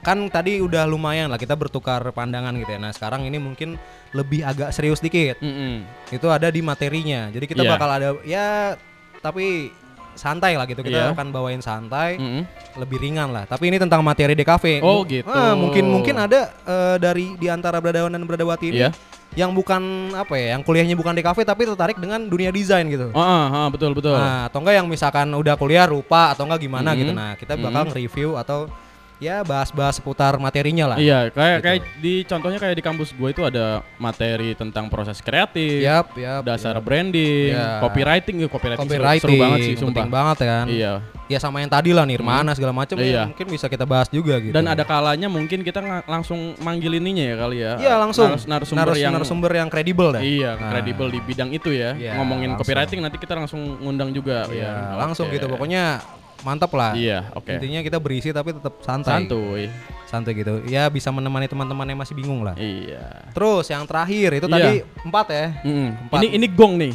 kan 0.06 0.30
tadi 0.30 0.62
udah 0.62 0.86
lumayan 0.86 1.28
lah 1.28 1.42
kita 1.42 1.58
bertukar 1.58 2.06
pandangan 2.14 2.54
gitu 2.54 2.70
ya. 2.70 2.78
Nah 2.78 2.94
sekarang 2.94 3.26
ini 3.26 3.42
mungkin 3.42 3.74
lebih 4.14 4.46
agak 4.46 4.70
serius 4.70 5.02
dikit. 5.02 5.42
Mm-mm. 5.42 5.82
Itu 6.14 6.30
ada 6.30 6.54
di 6.54 6.62
materinya. 6.62 7.34
Jadi 7.34 7.46
kita 7.50 7.66
Iya. 7.66 7.72
bakal 7.74 7.90
ada 7.90 8.10
ya 8.22 8.78
tapi 9.18 9.74
santai 10.14 10.56
lah 10.56 10.64
gitu 10.64 10.80
kita 10.80 11.10
Iya. 11.10 11.12
akan 11.12 11.28
bawain 11.28 11.60
santai, 11.60 12.16
Mm-mm. 12.16 12.46
lebih 12.78 13.02
ringan 13.02 13.34
lah. 13.34 13.44
Tapi 13.44 13.68
ini 13.68 13.82
tentang 13.82 14.00
materi 14.00 14.32
DKV. 14.32 14.80
Oh, 14.80 15.02
gitu. 15.04 15.26
ah, 15.26 15.58
mungkin 15.58 15.90
mungkin 15.90 16.16
ada 16.16 16.54
eh, 16.64 16.96
dari 17.02 17.34
di 17.36 17.50
antara 17.50 17.82
beradawan 17.82 18.14
dan 18.14 18.24
beradawati 18.24 18.72
ini 18.72 18.80
Iya. 18.86 18.94
yang 19.36 19.52
bukan 19.52 19.82
apa 20.16 20.38
ya, 20.38 20.54
yang 20.56 20.62
kuliahnya 20.62 20.96
bukan 20.96 21.12
DKV 21.12 21.44
tapi 21.44 21.66
tertarik 21.66 21.98
dengan 21.98 22.24
dunia 22.24 22.54
desain 22.54 22.86
gitu. 22.88 23.10
Oh, 23.10 23.20
ah, 23.20 23.50
ah, 23.50 23.68
betul 23.68 23.92
betul. 23.92 24.14
Nah, 24.16 24.48
atau 24.48 24.62
enggak 24.62 24.76
yang 24.80 24.88
misalkan 24.88 25.28
udah 25.34 25.58
kuliah 25.58 25.84
rupa 25.84 26.32
atau 26.32 26.46
enggak 26.46 26.62
gimana 26.62 26.94
Mhm. 26.94 26.98
gitu. 27.02 27.12
Nah, 27.12 27.32
kita 27.36 27.58
bakal 27.58 27.82
Mhm. 27.84 27.88
nge-review 27.92 28.30
atau 28.38 28.70
ya 29.18 29.42
bahas-bahas 29.42 29.96
seputar 29.96 30.36
materinya 30.36 30.92
lah. 30.92 30.98
Iya, 31.00 31.32
kayak 31.32 31.56
Gitu. 31.56 31.64
kayak 31.64 31.80
di 31.98 32.14
contohnya 32.24 32.60
kayak 32.60 32.76
di 32.76 32.84
kampus 32.84 33.10
gue 33.12 33.30
itu 33.32 33.42
ada 33.42 33.80
materi 33.96 34.52
tentang 34.54 34.88
proses 34.88 35.20
kreatif, 35.20 35.82
Yap, 35.82 36.14
yap. 36.16 36.42
dasar 36.44 36.76
yap. 36.76 36.84
branding, 36.84 37.56
Iya. 37.56 37.80
copywriting, 37.80 38.36
eh, 38.44 38.50
copywriting, 38.50 38.84
seru- 38.84 38.92
copywriting 38.92 39.24
seru, 39.32 39.36
banget 39.40 39.58
sih, 39.62 39.74
sumpah. 39.76 39.88
penting 39.88 40.08
banget 40.10 40.38
kan. 40.42 40.66
Iya. 40.68 40.94
Ya 41.26 41.40
sama 41.42 41.58
yang 41.58 41.72
tadi 41.72 41.90
lah 41.90 42.06
Nirmana 42.06 42.54
segala 42.54 42.70
macam 42.70 43.02
Iya. 43.02 43.10
ya, 43.10 43.24
mungkin 43.26 43.48
bisa 43.50 43.66
kita 43.66 43.82
bahas 43.82 44.06
juga 44.08 44.38
gitu. 44.38 44.54
Dan 44.54 44.68
ada 44.68 44.86
kalanya 44.86 45.26
mungkin 45.26 45.66
kita 45.66 45.82
langsung 46.06 46.54
manggil 46.62 46.94
ininya 46.96 47.26
ya 47.26 47.36
kali 47.36 47.58
ya. 47.58 47.74
Iya 47.82 47.94
langsung 47.98 48.30
Narus- 48.30 48.46
narasumber 48.46 48.86
Narus- 48.86 49.02
yang 49.02 49.12
narasumber 49.12 49.52
yang 49.52 49.70
kredibel 49.72 50.14
dah. 50.14 50.22
Iya, 50.22 50.54
Nah. 50.54 50.70
kredibel 50.70 51.08
di 51.10 51.20
bidang 51.20 51.50
itu 51.50 51.74
ya. 51.74 51.98
Iya, 51.98 52.20
Ngomongin 52.20 52.54
langsung. 52.54 52.62
copywriting 52.62 53.00
nanti 53.02 53.18
kita 53.18 53.34
langsung 53.34 53.58
ngundang 53.82 54.14
juga 54.14 54.46
Iya, 54.54 54.94
ya. 54.94 54.98
langsung 55.02 55.26
Oke. 55.26 55.42
gitu. 55.42 55.50
Pokoknya 55.50 56.04
mantap 56.44 56.72
lah. 56.76 56.92
Iya, 56.98 57.32
oke. 57.32 57.56
Intinya 57.56 57.80
kita 57.80 57.98
berisi 58.02 58.34
tapi 58.34 58.52
tetap 58.52 58.82
santai. 58.82 59.24
Santuy. 59.24 59.64
Santai 60.06 60.32
gitu. 60.36 60.62
Ya 60.68 60.90
bisa 60.90 61.10
menemani 61.10 61.48
teman-teman 61.48 61.86
yang 61.86 62.00
masih 62.02 62.18
bingung 62.18 62.44
lah. 62.44 62.58
Iya. 62.58 63.32
Terus 63.32 63.70
yang 63.70 63.88
terakhir 63.88 64.36
itu 64.36 64.48
Iya. 64.50 64.56
tadi 64.58 64.72
empat 65.06 65.26
ya. 65.32 65.46
Mm, 65.64 65.90
Empat. 66.10 66.18
Ini 66.20 66.28
ini 66.36 66.48
gong 66.52 66.74
nih. 66.76 66.94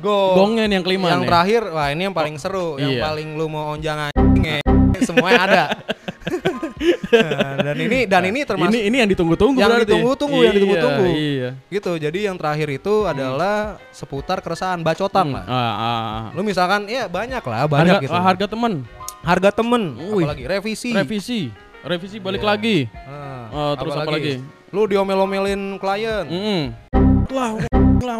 Go. 0.00 0.34
Gongnya 0.34 0.66
yang 0.66 0.82
kelima 0.82 1.12
yang 1.12 1.22
nih. 1.22 1.28
terakhir, 1.28 1.62
wah 1.68 1.88
ini 1.92 2.02
yang 2.08 2.16
paling 2.16 2.34
seru, 2.40 2.80
yang 2.80 2.96
iya. 2.96 3.02
paling 3.04 3.36
lu 3.36 3.46
mau 3.46 3.76
onjang 3.76 4.08
anjing 4.08 4.58
ya. 4.58 4.60
Semuanya 5.04 5.40
ada. 5.46 5.64
Nah, 7.12 7.54
dan 7.62 7.76
ini 7.78 7.98
dan 8.08 8.22
ini 8.26 8.40
termasuk 8.42 8.72
ini 8.72 8.88
ini 8.88 8.96
yang 8.98 9.10
ditunggu-tunggu 9.10 9.58
Yang 9.58 9.84
ditunggu-tunggu, 9.86 10.38
yang 10.40 10.52
Iya, 10.52 10.56
ditunggu-tunggu. 10.58 11.04
Iya. 11.06 11.50
gitu. 11.68 11.92
Jadi 11.96 12.18
yang 12.26 12.36
terakhir 12.36 12.68
itu 12.72 12.94
adalah 13.04 13.78
seputar 13.90 14.40
keresahan 14.40 14.80
bacotan 14.80 15.30
lah. 15.30 15.44
Ah, 15.44 15.54
ah, 15.54 15.72
ah. 15.78 16.24
Lu 16.34 16.42
misalkan 16.42 16.88
ya 16.88 17.06
banyak 17.06 17.42
lah, 17.42 17.68
banyak 17.68 18.00
harga, 18.00 18.04
gitu. 18.04 18.12
harga 18.14 18.46
teman, 18.48 18.72
Harga 19.22 19.50
temen, 19.54 19.82
Wih. 20.10 20.26
apalagi 20.26 20.44
revisi. 20.50 20.90
revisi, 20.90 21.40
revisi 21.80 22.18
balik 22.18 22.42
Iya. 22.42 22.48
lagi. 22.50 22.76
Ah, 23.06 23.46
Oh, 23.52 23.72
terus 23.76 23.94
apa 23.94 24.10
lagi? 24.10 24.42
Lu 24.72 24.88
diomel-omelin 24.88 25.76
klien. 25.76 26.24
Mm. 26.26 26.62
Lah, 27.28 27.54
lah, 28.00 28.18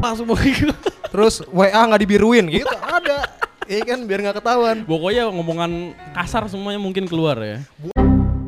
lah 0.00 0.12
semua 0.14 0.38
gitu. 0.40 0.70
Terus 1.10 1.42
WA 1.46 1.70
nggak 1.76 2.00
dibiruin 2.00 2.46
gitu. 2.48 2.66
ada. 2.70 3.33
Iya 3.74 3.84
kan 3.84 3.98
biar 4.00 4.18
nggak 4.20 4.36
ketahuan. 4.38 4.76
Pokoknya 4.84 5.26
ngomongan 5.26 5.72
kasar 6.12 6.46
semuanya 6.46 6.78
mungkin 6.78 7.04
keluar 7.04 7.34
ya. 7.36 7.58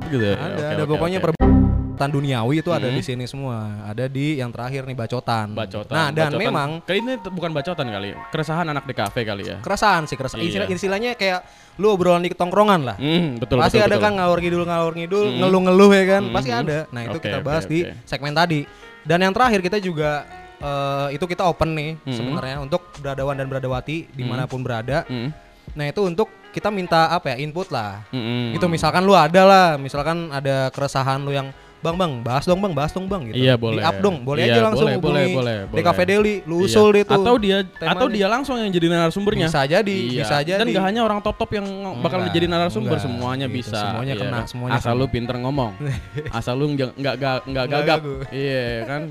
Gitu 0.07 0.23
ya. 0.25 0.37
Ada, 0.37 0.55
Oke, 0.55 0.65
ada 0.69 0.83
oke, 0.85 0.91
pokoknya 0.93 1.19
oke. 1.19 1.25
perbedaan 1.27 2.11
duniawi 2.13 2.55
itu 2.57 2.71
ada 2.71 2.87
Hmm. 2.87 2.95
di 2.95 3.03
sini 3.03 3.25
semua. 3.25 3.57
Ada 3.85 4.07
di 4.07 4.39
yang 4.39 4.49
terakhir 4.49 4.85
nih 4.85 4.95
bacotan. 4.95 5.51
bacotan. 5.51 5.91
Nah, 5.91 6.09
dan 6.09 6.31
bacotan. 6.31 6.39
memang 6.41 6.69
kali 6.81 6.99
ini 7.01 7.13
bukan 7.19 7.51
bacotan 7.51 7.87
kali, 7.89 8.15
keresahan 8.31 8.67
anak 8.67 8.87
DKV 8.87 9.17
kali 9.25 9.43
ya. 9.45 9.57
keresahan 9.59 10.07
sih 10.07 10.15
keresahan. 10.15 10.39
Iya. 10.39 10.49
Istilah, 10.63 10.69
istilahnya 10.71 11.11
kayak 11.13 11.41
lu 11.77 11.91
obrolan 11.91 12.23
di 12.23 12.31
tongkrongan 12.31 12.81
lah. 12.85 12.97
Hmm, 12.97 13.35
betul 13.37 13.59
Pasti 13.59 13.77
betul, 13.77 13.83
ada 13.83 13.97
betul. 13.97 14.05
kan 14.05 14.13
ngawur 14.15 14.39
ngidul 14.39 14.65
ngawur 14.65 14.93
ngidul, 14.95 15.27
Hmm. 15.27 15.39
ngeluh-ngeluh 15.43 15.91
ya 15.93 16.05
kan. 16.09 16.23
Hmm, 16.23 16.35
Pasti 16.35 16.51
ada. 16.53 16.79
Nah, 16.87 17.01
itu 17.03 17.19
Oke, 17.19 17.25
kita 17.25 17.39
bahas 17.41 17.65
di 17.67 17.79
oke. 17.83 17.93
segmen 18.05 18.31
tadi. 18.31 18.61
Dan 19.03 19.19
yang 19.21 19.33
terakhir 19.33 19.59
kita 19.61 19.79
juga 19.79 20.23
eh, 20.59 21.09
itu 21.13 21.25
kita 21.25 21.43
open 21.43 21.71
nih 21.73 21.91
Hmm. 21.99 22.13
sebenarnya 22.13 22.57
untuk 22.59 22.81
beradawan 22.97 23.35
dan 23.35 23.47
beradawati 23.47 24.09
di 24.09 24.23
mana 24.23 24.45
pun 24.45 24.61
berada. 24.61 25.05
Hmm, 25.05 25.31
Nah, 25.69 25.83
itu 25.85 25.99
untuk 26.01 26.31
kita 26.51 26.71
minta 26.71 27.11
apa 27.11 27.35
ya 27.35 27.37
input 27.39 27.69
lah. 27.69 28.07
hmm, 28.09 28.17
hmm. 28.17 28.47
Gitu 28.55 28.67
misalkan 28.67 29.03
lu 29.03 29.13
ada 29.13 29.43
lah, 29.43 29.67
misalkan 29.77 30.31
ada 30.31 30.71
keresahan 30.71 31.21
lu 31.21 31.31
yang 31.31 31.51
Bang 31.77 31.95
bang 31.95 32.19
bahas 32.19 32.43
dong 32.43 32.59
bang 32.59 32.73
bahas 32.73 32.89
dong 32.91 33.05
bang 33.05 33.31
gitu. 33.31 33.37
Iya, 33.37 33.55
boleh. 33.55 33.79
Di 33.79 33.85
up 33.85 34.01
dong, 34.01 34.25
boleh 34.25 34.43
Iya, 34.43 34.59
aja 34.59 34.61
langsung 34.65 34.89
boleh, 34.89 34.97
boleh, 34.97 35.23
hubungi 35.23 35.37
boleh, 35.37 35.57
boleh. 35.69 35.83
DKV 35.85 35.99
Daily, 36.03 36.35
lu 36.43 36.57
Iya. 36.57 36.67
usul 36.67 36.89
deh 36.91 37.05
tuh. 37.05 37.15
Atau 37.15 37.35
dia 37.37 37.57
temanya. 37.63 37.93
atau 37.93 38.07
dia 38.09 38.27
langsung 38.27 38.57
yang 38.57 38.73
jadi 38.73 38.87
narasumbernya. 38.89 39.47
bisa 39.47 39.61
jadi, 39.63 39.85
Iya. 40.03 40.19
bisa 40.19 40.37
jadi. 40.41 40.61
Dan 40.65 40.73
gak 40.73 40.85
hanya 40.89 41.01
orang 41.05 41.21
top 41.21 41.37
top 41.37 41.53
yang 41.53 41.69
bakal 42.01 42.19
Enggak, 42.19 42.33
jadi 42.33 42.47
narasumber 42.49 42.97
enggak, 42.97 43.07
semuanya 43.07 43.47
gitu, 43.47 43.57
bisa. 43.61 43.77
semuanya 43.79 44.15
kena, 44.17 44.33
kan? 44.33 44.45
semuanya 44.49 44.75
Asal 44.75 44.91
kena. 44.91 44.99
lu 44.99 45.07
pinter 45.07 45.37
ngomong. 45.37 45.71
Asal 46.41 46.55
lu 46.57 46.65
nggak 46.73 46.91
nggak 46.97 47.15
nggak 47.45 47.67
gagap. 47.69 48.01
Iya 48.33 48.67
kan. 48.83 49.03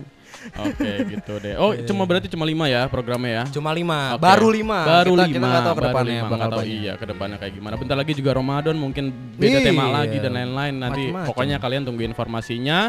Oke 0.54 0.92
gitu 1.10 1.34
deh. 1.40 1.54
Oh 1.58 1.74
cuma 1.84 2.06
berarti 2.06 2.28
cuma 2.28 2.46
lima 2.46 2.66
ya 2.68 2.86
programnya 2.86 3.32
ya? 3.32 3.44
Cuma 3.50 3.74
lima, 3.74 4.14
Oke. 4.14 4.22
baru 4.22 4.48
lima. 4.54 4.80
Baru 4.86 5.14
kita, 5.18 5.26
lima. 5.26 5.34
Kita 5.34 5.46
nggak 5.48 5.64
tahu 5.64 5.74
ke 5.74 5.76
baru 5.76 5.88
depannya 5.90 6.12
lima, 6.14 6.24
bakal 6.24 6.38
nggak 6.38 6.54
tahu 6.54 6.66
iya 6.66 6.94
ke 6.96 7.06
depannya 7.06 7.38
kayak 7.38 7.54
gimana. 7.56 7.74
Bentar 7.76 7.98
lagi 7.98 8.14
juga 8.14 8.32
Ramadan 8.34 8.76
mungkin 8.76 9.06
beda 9.36 9.58
tema 9.60 9.84
Iya. 9.84 9.94
lagi 9.98 10.18
dan 10.20 10.32
lain-lain. 10.34 10.74
Nanti 10.76 11.02
Macem-macem. 11.10 11.28
pokoknya 11.32 11.58
kalian 11.58 11.84
tunggu 11.84 12.04
informasinya 12.04 12.80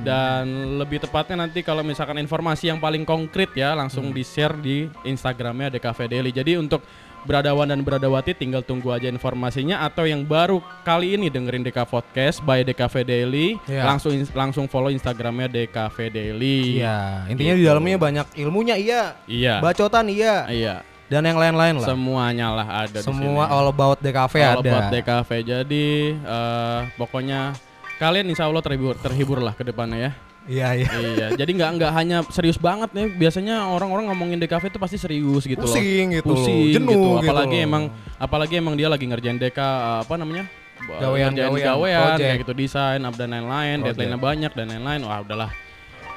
dan 0.00 0.44
lebih 0.80 0.98
tepatnya 1.00 1.36
nanti 1.44 1.60
kalau 1.60 1.82
misalkan 1.82 2.16
informasi 2.16 2.72
yang 2.72 2.80
paling 2.80 3.04
konkret 3.04 3.52
ya 3.52 3.74
langsung 3.74 4.08
Hmm. 4.08 4.16
di 4.16 4.22
share 4.22 4.56
di 4.56 4.76
Instagramnya 5.04 5.68
DKV 5.70 5.98
Daily. 6.08 6.30
Jadi 6.30 6.56
untuk 6.56 6.80
beradawan 7.22 7.64
dan 7.64 7.80
beradawati 7.80 8.32
tinggal 8.32 8.60
tunggu 8.60 8.90
aja 8.90 9.06
informasinya 9.06 9.80
atau 9.80 10.02
yang 10.02 10.22
baru 10.22 10.58
kali 10.82 11.14
ini 11.14 11.28
dengerin 11.28 11.62
DK 11.62 11.84
Podcast 11.84 12.42
by 12.42 12.62
DKV 12.62 12.94
Daily 13.02 13.54
Iya. 13.64 13.86
langsung 13.86 14.10
langsung 14.32 14.64
follow 14.66 14.88
Instagramnya 14.88 15.46
DKV 15.46 15.96
Daily. 16.08 16.78
Iya, 16.78 17.26
intinya 17.26 17.54
di 17.54 17.62
dalamnya 17.62 17.96
banyak 17.96 18.26
ilmunya 18.36 18.74
iya, 18.74 19.14
Iya. 19.24 19.58
bacotan 19.58 20.10
iya, 20.10 20.46
Iya. 20.46 20.74
dan 21.06 21.22
yang 21.22 21.38
lain-lain 21.38 21.78
lah. 21.78 21.88
Semuanya 21.88 22.46
lah 22.50 22.66
ada 22.84 22.98
Semua 23.00 23.44
di 23.44 23.50
sini. 23.50 23.54
all 23.54 23.66
about 23.68 23.98
DKV 24.00 24.34
All 24.40 24.50
ada. 24.58 24.60
about 24.66 24.84
DKV. 24.90 25.30
Jadi 25.44 25.86
eh, 26.16 26.80
pokoknya 26.96 27.52
kalian 27.98 28.26
insya 28.26 28.50
Allah 28.50 28.60
terhibur 28.60 28.98
terhibur 28.98 29.38
lah 29.38 29.54
ke 29.54 29.62
depannya 29.62 30.10
ya. 30.10 30.12
Iya, 30.42 30.74
iya. 30.74 30.88
iya. 30.90 31.26
Jadi 31.38 31.50
nggak 31.54 31.70
nggak 31.78 31.92
hanya 31.94 32.18
serius 32.34 32.58
banget 32.58 32.90
nih. 32.90 33.14
Biasanya 33.14 33.70
orang-orang 33.70 34.10
ngomongin 34.10 34.42
DKV 34.42 34.74
itu 34.74 34.78
pasti 34.82 34.96
serius 34.98 35.46
gitu 35.46 35.62
Pusing 35.62 36.06
loh. 36.10 36.16
gitu 36.18 36.28
Pusing 36.34 36.72
jenuh 36.74 36.90
gitu. 36.90 37.08
gitu 37.22 37.30
Apalagi 37.30 37.58
loh. 37.62 37.68
emang 37.68 37.82
apalagi 38.18 38.54
emang 38.58 38.74
dia 38.74 38.88
lagi 38.90 39.06
ngerjain 39.06 39.38
DK 39.38 39.58
eh, 39.58 39.98
apa 40.02 40.14
namanya? 40.18 40.44
Gawean, 40.82 41.30
gawean, 41.38 41.62
gawean, 41.62 42.18
kayak 42.18 42.42
gitu 42.42 42.52
desain 42.58 42.98
dan 42.98 43.28
lain-lain, 43.30 43.86
deadline-nya 43.86 44.18
banyak 44.18 44.50
dan 44.50 44.66
lain-lain. 44.66 45.06
Wah, 45.06 45.22
udahlah. 45.22 45.50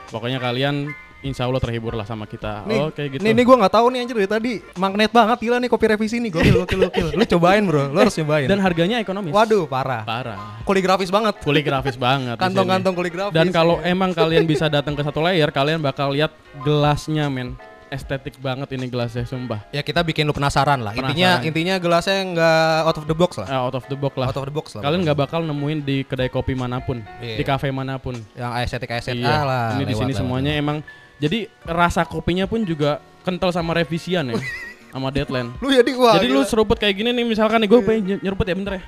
Pokoknya 0.10 0.42
kalian 0.42 0.90
insya 1.22 1.46
Allah 1.46 1.58
terhibur 1.58 1.92
lah 1.92 2.04
sama 2.04 2.26
kita. 2.26 2.66
Nih, 2.66 2.82
Oke 2.84 3.04
gitu. 3.08 3.22
nih, 3.22 3.32
nih 3.32 3.44
gue 3.44 3.56
nggak 3.56 3.72
tahu 3.72 3.86
nih 3.88 4.00
anjir 4.02 4.16
dari 4.16 4.30
tadi 4.30 4.52
magnet 4.76 5.10
banget 5.10 5.38
gila 5.40 5.58
nih 5.58 5.68
kopi 5.68 5.86
revisi 5.88 6.18
nih 6.18 6.32
gokil 6.32 6.56
gokil 6.62 6.80
gokil. 6.86 7.08
Lu 7.12 7.24
cobain 7.26 7.64
bro, 7.64 7.84
lu 7.88 7.98
harus 7.98 8.14
cobain. 8.14 8.46
dan 8.46 8.60
harganya 8.60 8.98
ekonomis. 8.98 9.32
Waduh 9.32 9.66
parah, 9.66 10.04
parah. 10.04 10.60
koligrafis 10.62 11.08
banget. 11.08 11.40
Poligrafis 11.40 11.96
banget. 11.96 12.36
Kantong-kantong 12.36 12.94
koligrafis. 12.94 13.34
Dan 13.34 13.50
kalau 13.50 13.80
emang 13.82 14.12
kalian 14.12 14.44
bisa 14.44 14.68
datang 14.68 14.94
ke 14.94 15.02
satu 15.02 15.20
layer, 15.20 15.48
kalian 15.48 15.80
bakal 15.80 16.12
lihat 16.12 16.34
gelasnya, 16.60 17.26
men. 17.28 17.54
Estetik 17.86 18.42
banget 18.42 18.66
ini 18.74 18.90
gelasnya, 18.90 19.24
sumpah. 19.24 19.62
ya 19.70 19.80
kita 19.80 20.02
bikin 20.02 20.26
lu 20.26 20.34
penasaran 20.34 20.82
lah. 20.82 20.92
Intinya 20.92 21.38
Penasaran. 21.38 21.48
intinya 21.48 21.76
gelasnya 21.78 22.18
nggak 22.28 22.58
out 22.84 22.98
of 22.98 23.06
the 23.06 23.14
box 23.16 23.32
lah. 23.38 23.48
Eh, 23.48 23.60
out 23.62 23.74
of 23.74 23.86
the 23.86 23.96
box 23.96 24.14
lah. 24.18 24.26
Out 24.26 24.38
of 24.38 24.44
the 24.44 24.52
box 24.52 24.66
lah. 24.74 24.82
Kalian 24.82 25.02
nggak 25.06 25.16
bakal 25.16 25.42
nemuin 25.42 25.80
di 25.82 25.98
kedai 26.02 26.28
kopi 26.28 26.54
mana 26.54 26.82
pun, 26.82 27.06
Iya. 27.22 27.38
di 27.38 27.44
kafe 27.46 27.70
mana 27.70 27.96
pun. 27.96 28.18
yang 28.34 28.58
estetik 28.58 28.90
estetik 28.92 29.22
Iya. 29.22 29.38
lah. 29.40 29.66
ini 29.74 29.86
di 29.86 29.94
lewat, 29.94 30.02
sini 30.02 30.12
lewat. 30.12 30.20
semuanya 30.20 30.52
emang. 30.54 30.78
Jadi 31.16 31.48
rasa 31.64 32.04
kopinya 32.04 32.44
pun 32.44 32.64
juga 32.68 33.00
kental 33.24 33.50
sama 33.56 33.72
revisian 33.74 34.36
ya, 34.36 34.40
sama 34.94 35.10
deadline. 35.10 35.50
Lu 35.64 35.72
jadi 35.72 35.92
wah. 35.96 36.20
Jadi 36.20 36.28
lu 36.28 36.44
seruput 36.44 36.76
kayak 36.76 36.96
gini 37.00 37.10
nih, 37.16 37.26
misalkan 37.26 37.64
nih 37.64 37.70
gue 37.72 37.80
pengen 37.82 38.02
ny- 38.04 38.22
nyeruput 38.22 38.46
ya 38.46 38.56
bentar 38.56 38.74
ya. 38.80 38.84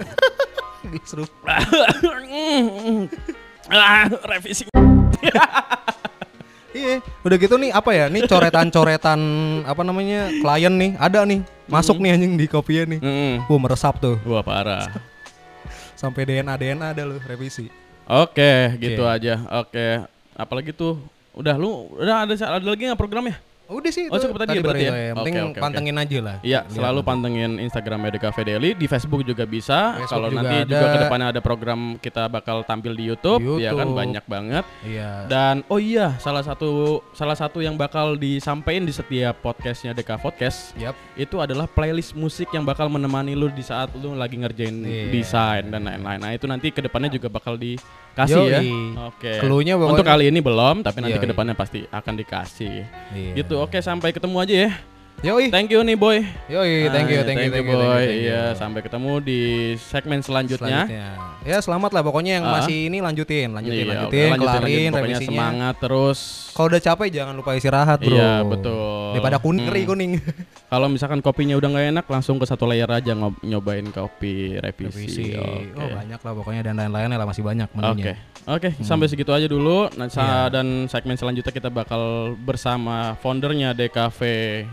seru. 1.08 1.24
ah, 3.70 4.04
revisi. 4.30 4.66
Iya, 6.70 7.02
udah 7.26 7.36
gitu 7.36 7.58
nih 7.58 7.74
apa 7.74 7.90
ya? 7.90 8.06
Nih 8.06 8.30
coretan-coretan 8.30 9.20
apa 9.66 9.82
namanya? 9.82 10.30
klien 10.38 10.70
nih, 10.70 10.90
ada 10.96 11.26
nih. 11.26 11.42
Masuk 11.66 11.98
nih 11.98 12.14
anjing 12.14 12.38
di 12.38 12.46
kopinya 12.46 12.94
nih. 12.96 13.00
Mm. 13.02 13.34
Wah, 13.50 13.58
meresap 13.58 13.98
tuh. 13.98 14.16
Wah 14.22 14.42
parah. 14.42 14.86
Sampai 15.98 16.24
DNA 16.24 16.54
DNA 16.56 16.86
ada 16.94 17.02
lu 17.04 17.18
revisi. 17.20 17.68
Oke, 18.06 18.80
gitu 18.80 19.02
Oke. 19.04 19.14
aja. 19.20 19.34
Oke. 19.60 20.04
Apalagi 20.38 20.72
tuh 20.72 20.96
udah 21.36 21.54
lu 21.60 21.92
udah 21.96 22.26
ada 22.26 22.34
ada 22.34 22.64
lagi 22.64 22.88
nggak 22.88 22.98
programnya? 22.98 23.36
Udah 23.70 23.90
sih 23.94 24.10
Oh, 24.10 24.18
itu 24.18 24.26
cukup 24.26 24.38
tadi 24.42 24.58
ya 24.58 24.60
berarti 24.60 24.82
ya? 24.82 24.90
Yang 24.90 24.98
Oke, 24.98 25.14
penting 25.14 25.34
oke, 25.38 25.46
oke. 25.46 25.60
pantengin 25.62 25.96
aja 25.96 26.18
lah. 26.18 26.36
Iya, 26.42 26.60
selalu 26.66 27.00
pantengin 27.00 27.50
Instagram 27.56 28.00
DKV 28.10 28.36
Daily, 28.42 28.70
di 28.74 28.86
Facebook 28.86 29.22
juga 29.22 29.46
bisa. 29.46 29.94
Kalau 30.04 30.26
nanti 30.28 30.56
ada. 30.56 30.66
juga 30.66 30.86
ke 30.90 30.98
depannya 30.98 31.26
ada 31.30 31.40
program 31.40 31.80
kita 31.96 32.26
bakal 32.26 32.66
tampil 32.66 32.92
di 32.92 33.06
YouTube, 33.06 33.62
ya 33.62 33.70
kan 33.70 33.86
YouTube. 33.86 33.94
banyak 33.94 34.24
banget. 34.26 34.64
Iya. 34.82 35.10
Dan 35.30 35.62
oh 35.70 35.78
iya, 35.78 36.18
salah 36.18 36.42
satu 36.42 36.98
salah 37.12 37.38
satu 37.38 37.62
yang 37.62 37.78
bakal 37.78 38.18
disampaikan 38.18 38.82
di 38.82 38.90
setiap 38.90 39.38
podcastnya 39.38 39.94
DK 39.94 40.18
Podcast 40.18 40.74
Yap. 40.74 40.98
itu 41.14 41.38
adalah 41.38 41.64
playlist 41.64 42.12
musik 42.12 42.50
yang 42.50 42.66
bakal 42.66 42.90
menemani 42.90 43.32
lu 43.32 43.46
di 43.48 43.62
saat 43.62 43.94
lu 43.94 44.12
lagi 44.12 44.34
ngerjain 44.34 44.82
Iya. 44.82 45.06
desain 45.10 45.64
dan 45.64 45.86
lain-lain. 45.86 46.18
Nah, 46.18 46.34
itu 46.34 46.44
nanti 46.44 46.68
ke 46.68 46.82
depannya 46.82 47.06
juga 47.08 47.30
bakal 47.30 47.54
dikasih 47.54 48.42
ya. 48.42 48.58
Yoi. 48.58 48.74
Oke. 49.06 49.32
Cluenya 49.38 49.78
pokoknya- 49.78 49.94
Untuk 49.94 50.06
kali 50.06 50.24
ini 50.26 50.40
belum, 50.40 50.82
tapi 50.82 50.98
nanti 51.00 51.14
Yoi. 51.14 51.22
ke 51.22 51.30
depannya 51.30 51.54
pasti 51.54 51.86
akan 51.86 52.14
dikasih. 52.16 52.74
Iya. 53.14 53.32
Gitu. 53.36 53.59
Oke, 53.60 53.84
sampai 53.84 54.08
ketemu 54.10 54.36
aja 54.40 54.54
ya. 54.56 54.70
Yoi. 55.20 55.52
Thank 55.52 55.68
you 55.68 55.84
nih, 55.84 56.00
boy. 56.00 56.24
Yoi, 56.48 56.88
thank 56.88 57.12
you, 57.12 57.20
thank 57.20 57.44
you, 57.44 57.52
thank 57.52 57.68
you, 57.68 57.76
boy. 57.76 57.92
thank 57.92 57.92
you, 57.92 58.00
thank 58.00 58.16
you. 58.16 58.24
Iya, 58.24 58.42
sampai 58.56 58.80
ketemu 58.80 59.12
di 59.20 59.40
segmen 59.76 60.24
selanjutnya. 60.24 60.88
Ya 61.44 61.60
selamat 61.60 61.92
lah 61.92 62.00
pokoknya 62.00 62.40
yang 62.40 62.48
Ah. 62.48 62.56
masih 62.56 62.88
ini 62.88 63.04
lanjutin, 63.04 63.52
lanjutin, 63.52 63.84
Iya, 63.84 64.08
lanjutin, 64.08 64.32
lanjutin, 64.32 64.40
kelarin 64.40 64.64
lanjutin. 64.64 64.90
Pokoknya 64.90 65.04
revisinya. 65.12 65.28
semangat 65.28 65.74
terus. 65.76 66.20
Kalau 66.60 66.68
udah 66.68 66.82
capek 66.82 67.08
jangan 67.10 67.32
lupa 67.32 67.56
istirahat 67.56 67.98
bro. 67.98 68.12
Iya, 68.12 68.44
betul. 68.44 69.16
Daripada 69.16 69.40
kuning, 69.40 69.64
Hmm. 69.64 69.88
kuning. 69.88 70.12
Kalau 70.72 70.86
misalkan 70.86 71.18
kopinya 71.18 71.56
udah 71.56 71.66
nggak 71.66 71.86
enak, 71.90 72.04
langsung 72.06 72.36
ke 72.36 72.44
satu 72.44 72.62
layer 72.62 72.84
aja 72.86 73.10
ngob- 73.10 73.40
nyobain 73.40 73.88
kopi 73.88 74.54
revisi. 74.54 75.08
Revisi. 75.08 75.24
Oke. 75.32 75.72
Oh 75.74 75.88
banyak 75.88 76.20
lah 76.20 76.32
pokoknya 76.36 76.62
dan 76.62 76.76
lain-lainnya 76.76 77.16
lah 77.16 77.24
masih 77.24 77.40
banyak 77.40 77.64
Oke, 77.66 77.74
menunya. 77.74 78.14
oke, 78.44 78.68
sampai 78.78 79.08
segitu 79.08 79.32
aja 79.32 79.46
dulu. 79.46 79.88
Nah, 79.90 80.06
Iya. 80.06 80.52
dan 80.52 80.66
segmen 80.86 81.16
selanjutnya 81.16 81.48
kita 81.50 81.68
bakal 81.68 82.02
bersama 82.36 83.16
foundernya 83.16 83.72
DKV 83.72 84.20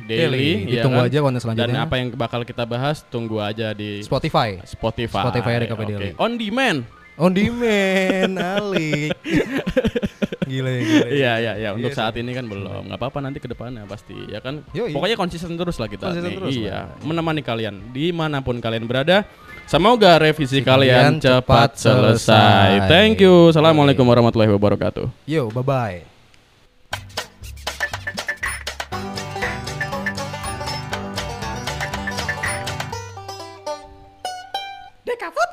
Daily. 0.03 0.19
Daily, 0.19 0.47
ya 0.67 0.71
ditunggu 0.77 0.99
kan? 0.99 1.07
aja 1.07 1.17
konten 1.17 1.33
Dan 1.33 1.43
selanjutnya. 1.47 1.81
apa 1.81 1.95
yang 1.95 2.07
bakal 2.11 2.43
kita 2.43 2.63
bahas, 2.63 3.01
tunggu 3.05 3.39
aja 3.39 3.71
di 3.71 4.03
Spotify. 4.03 4.59
Spotify. 4.61 5.23
Spotify 5.23 5.51
DKV 5.61 5.79
Oke. 5.79 5.87
Daily. 5.87 6.09
On 6.17 6.35
demand. 6.35 6.96
On 7.17 7.33
demand, 7.33 8.37
alik. 8.37 9.09
gila 10.47 10.69
ya, 10.69 10.79
gila. 10.79 10.97
ya. 11.01 11.07
Iya 11.09 11.31
iya 11.35 11.53
iya 11.57 11.69
untuk 11.73 11.89
Iya 11.89 11.97
saat 11.97 12.13
ini 12.15 12.31
kan 12.31 12.45
belum 12.45 12.87
nggak 12.87 12.95
apa-apa 12.95 13.19
nanti 13.19 13.41
ke 13.41 13.49
depannya 13.49 13.83
pasti 13.83 14.15
ya 14.27 14.39
kan 14.39 14.63
Yoi. 14.71 14.93
pokoknya 14.93 15.17
konsisten 15.17 15.51
terus 15.53 15.75
lah 15.75 15.89
kita 15.89 16.07
Konsisten 16.07 16.29
nih. 16.29 16.37
terus 16.37 16.53
iya 16.55 16.87
lah. 16.87 17.03
menemani 17.03 17.41
kalian 17.41 17.75
di 17.89 18.13
mana 18.13 18.39
pun 18.39 18.55
kalian 18.57 18.85
berada 18.85 19.27
semoga 19.65 20.15
revisi 20.15 20.61
Si 20.61 20.63
kalian 20.63 21.19
kalian 21.19 21.25
cepat 21.43 21.75
selesai 21.75 22.79
selesai. 22.79 22.87
thank 22.87 23.19
you 23.19 23.49
assalamualaikum 23.49 24.05
warahmatullahi 24.05 24.47
wabarakatuh 24.49 25.09
Yo, 25.25 25.51
bye 25.51 25.65
bye. 25.65 25.99
Deka 35.07 35.27
Podcast 35.27 35.46